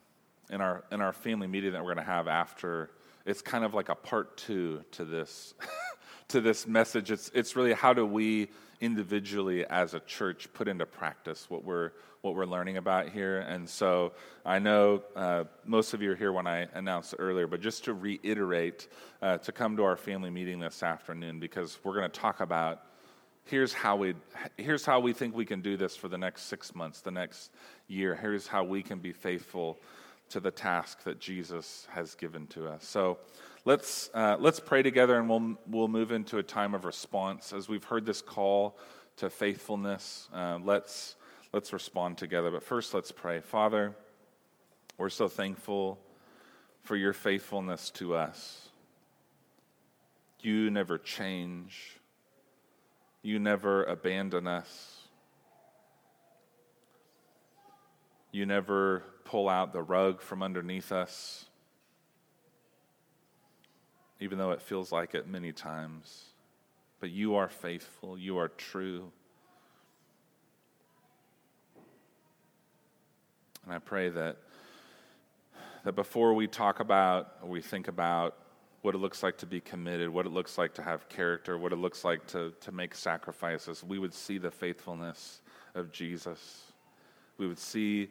in 0.51 0.61
our 0.61 0.83
in 0.91 1.01
our 1.01 1.11
family 1.11 1.47
meeting 1.47 1.71
that 1.71 1.83
we're 1.83 1.95
going 1.95 2.05
to 2.05 2.11
have 2.11 2.27
after 2.27 2.91
it's 3.25 3.41
kind 3.41 3.65
of 3.65 3.73
like 3.73 3.89
a 3.89 3.95
part 3.95 4.37
two 4.37 4.83
to 4.91 5.05
this 5.05 5.55
to 6.29 6.41
this 6.41 6.67
message. 6.67 7.11
It's 7.11 7.29
it's 7.33 7.55
really 7.55 7.73
how 7.73 7.93
do 7.93 8.05
we 8.05 8.49
individually 8.81 9.65
as 9.65 9.93
a 9.93 9.99
church 10.01 10.51
put 10.53 10.67
into 10.67 10.85
practice 10.85 11.49
what 11.49 11.63
we're 11.63 11.91
what 12.21 12.35
we're 12.35 12.45
learning 12.45 12.77
about 12.77 13.09
here. 13.09 13.39
And 13.39 13.69
so 13.69 14.13
I 14.45 14.57
know 14.57 15.03
uh, 15.13 15.43
most 15.65 15.93
of 15.93 16.01
you 16.01 16.11
are 16.11 16.15
here 16.15 16.31
when 16.31 16.47
I 16.47 16.67
announced 16.73 17.15
earlier, 17.19 17.47
but 17.47 17.59
just 17.59 17.83
to 17.83 17.93
reiterate, 17.93 18.87
uh, 19.21 19.39
to 19.39 19.51
come 19.51 19.75
to 19.75 19.83
our 19.83 19.97
family 19.97 20.29
meeting 20.29 20.57
this 20.59 20.83
afternoon 20.83 21.41
because 21.41 21.79
we're 21.83 21.95
going 21.95 22.09
to 22.09 22.19
talk 22.19 22.39
about 22.39 22.83
here's 23.45 23.73
how 23.73 23.97
we 23.97 24.15
here's 24.57 24.85
how 24.85 24.99
we 24.99 25.11
think 25.11 25.35
we 25.35 25.45
can 25.45 25.61
do 25.61 25.75
this 25.75 25.95
for 25.95 26.07
the 26.07 26.17
next 26.17 26.43
six 26.43 26.73
months, 26.73 27.01
the 27.01 27.11
next 27.11 27.51
year. 27.87 28.15
Here's 28.15 28.47
how 28.47 28.63
we 28.63 28.81
can 28.81 28.99
be 28.99 29.11
faithful 29.11 29.79
to 30.29 30.39
the 30.39 30.51
task 30.51 31.03
that 31.03 31.19
Jesus 31.19 31.87
has 31.91 32.15
given 32.15 32.47
to 32.47 32.67
us. 32.67 32.85
So 32.87 33.19
let's, 33.65 34.09
uh, 34.13 34.37
let's 34.39 34.59
pray 34.59 34.83
together 34.83 35.17
and 35.17 35.29
we'll, 35.29 35.55
we'll 35.67 35.87
move 35.87 36.11
into 36.11 36.37
a 36.37 36.43
time 36.43 36.73
of 36.73 36.85
response. 36.85 37.53
As 37.53 37.67
we've 37.69 37.83
heard 37.83 38.05
this 38.05 38.21
call 38.21 38.77
to 39.17 39.29
faithfulness, 39.29 40.29
uh, 40.33 40.59
let's, 40.63 41.15
let's 41.51 41.73
respond 41.73 42.17
together. 42.17 42.51
But 42.51 42.63
first, 42.63 42.93
let's 42.93 43.11
pray. 43.11 43.39
Father, 43.39 43.95
we're 44.97 45.09
so 45.09 45.27
thankful 45.27 45.99
for 46.81 46.95
your 46.95 47.13
faithfulness 47.13 47.89
to 47.91 48.15
us. 48.15 48.69
You 50.41 50.69
never 50.69 50.97
change, 50.97 51.97
you 53.21 53.39
never 53.39 53.85
abandon 53.85 54.47
us. 54.47 54.99
You 58.33 58.47
never 58.47 59.03
pull 59.25 59.47
out 59.47 59.73
the 59.73 59.81
rug 59.83 60.19
from 60.19 60.41
underneath 60.41 60.91
us, 60.91 61.45
even 64.23 64.37
though 64.37 64.51
it 64.51 64.61
feels 64.61 64.93
like 64.93 65.15
it 65.15 65.27
many 65.27 65.51
times. 65.51 66.23
But 67.01 67.09
you 67.09 67.35
are 67.35 67.49
faithful, 67.49 68.17
you 68.17 68.37
are 68.37 68.47
true. 68.47 69.11
And 73.65 73.73
I 73.73 73.79
pray 73.79 74.07
that, 74.09 74.37
that 75.83 75.93
before 75.93 76.33
we 76.33 76.47
talk 76.47 76.79
about 76.79 77.33
or 77.41 77.49
we 77.49 77.61
think 77.61 77.89
about 77.89 78.37
what 78.81 78.95
it 78.95 78.99
looks 78.99 79.23
like 79.23 79.37
to 79.39 79.45
be 79.45 79.59
committed, 79.59 80.09
what 80.09 80.25
it 80.25 80.31
looks 80.31 80.57
like 80.57 80.73
to 80.75 80.81
have 80.81 81.09
character, 81.09 81.57
what 81.57 81.73
it 81.73 81.77
looks 81.77 82.05
like 82.05 82.25
to, 82.27 82.53
to 82.61 82.71
make 82.71 82.95
sacrifices, 82.95 83.83
we 83.83 83.99
would 83.99 84.13
see 84.13 84.37
the 84.37 84.51
faithfulness 84.51 85.41
of 85.75 85.91
Jesus. 85.91 86.71
We 87.37 87.47
would 87.47 87.59
see 87.59 88.09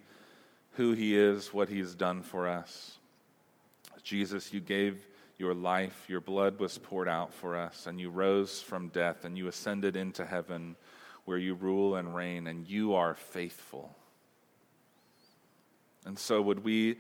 who 0.73 0.93
he 0.93 1.17
is, 1.17 1.55
what 1.55 1.71
he's 1.71 1.95
done 1.95 2.23
for 2.23 2.49
us. 2.49 2.99
Jesus, 4.03 4.53
you 4.53 4.61
gave 4.61 5.07
your 5.39 5.55
life, 5.55 6.05
your 6.09 6.21
blood 6.21 6.59
was 6.59 6.79
poured 6.79 7.09
out 7.09 7.33
for 7.33 7.57
us, 7.57 7.87
and 7.87 8.01
you 8.01 8.11
rose 8.11 8.61
from 8.61 8.89
death, 8.89 9.25
and 9.25 9.37
you 9.37 9.49
ascended 9.49 9.97
into 9.97 10.25
heaven 10.25 10.77
where 11.25 11.39
you 11.39 11.55
rule 11.55 11.97
and 11.97 12.15
reign, 12.15 12.47
and 12.47 12.69
you 12.69 12.95
are 12.95 13.15
faithful. 13.15 13.95
And 16.05 16.19
so, 16.19 16.43
would 16.43 16.65
we, 16.65 16.99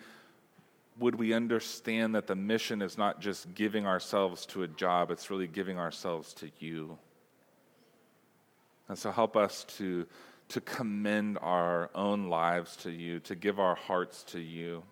would 0.99 1.17
we 1.17 1.33
understand 1.33 2.15
that 2.15 2.27
the 2.27 2.37
mission 2.37 2.83
is 2.83 2.97
not 2.97 3.21
just 3.21 3.55
giving 3.55 3.87
ourselves 3.87 4.47
to 4.47 4.63
a 4.63 4.69
job, 4.69 5.11
it's 5.11 5.31
really 5.31 5.49
giving 5.49 5.79
ourselves 5.79 6.35
to 6.35 6.51
you? 6.59 6.99
And 8.89 8.97
so, 8.97 9.11
help 9.11 9.37
us 9.37 9.65
to, 9.79 10.07
to 10.51 10.61
commend 10.61 11.39
our 11.41 11.91
own 11.95 12.29
lives 12.29 12.77
to 12.77 12.91
you, 12.91 13.19
to 13.21 13.35
give 13.35 13.59
our 13.59 13.75
hearts 13.75 14.23
to 14.25 14.41
you, 14.41 14.85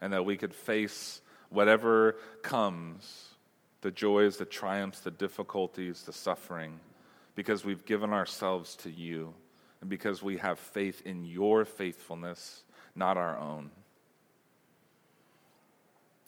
and 0.00 0.12
that 0.12 0.26
we 0.26 0.36
could 0.36 0.54
face 0.54 1.22
whatever 1.54 2.16
comes 2.42 3.30
the 3.80 3.90
joys, 3.90 4.38
the 4.38 4.44
triumphs, 4.46 5.00
the 5.00 5.10
difficulties, 5.10 6.02
the 6.02 6.12
suffering 6.12 6.80
because 7.34 7.64
we've 7.64 7.84
given 7.84 8.12
ourselves 8.12 8.76
to 8.76 8.90
you 8.90 9.34
and 9.80 9.90
because 9.90 10.22
we 10.22 10.36
have 10.38 10.58
faith 10.58 11.02
in 11.04 11.24
your 11.24 11.64
faithfulness, 11.64 12.64
not 12.94 13.16
our 13.16 13.38
own. 13.38 13.70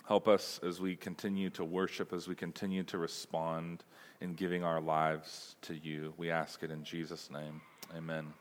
Help 0.07 0.29
us 0.29 0.61
as 0.63 0.81
we 0.81 0.95
continue 0.95 1.51
to 1.51 1.65
worship, 1.65 2.13
as 2.13 2.29
we 2.29 2.35
continue 2.35 2.85
to 2.85 2.99
respond 2.99 3.83
in 4.21 4.35
giving 4.35 4.63
our 4.63 4.81
lives 4.81 5.57
to 5.63 5.75
you. 5.75 6.15
We 6.17 6.31
ask 6.31 6.63
it 6.63 6.71
in 6.71 6.85
Jesus' 6.85 7.29
name. 7.31 7.61
Amen. 7.97 8.33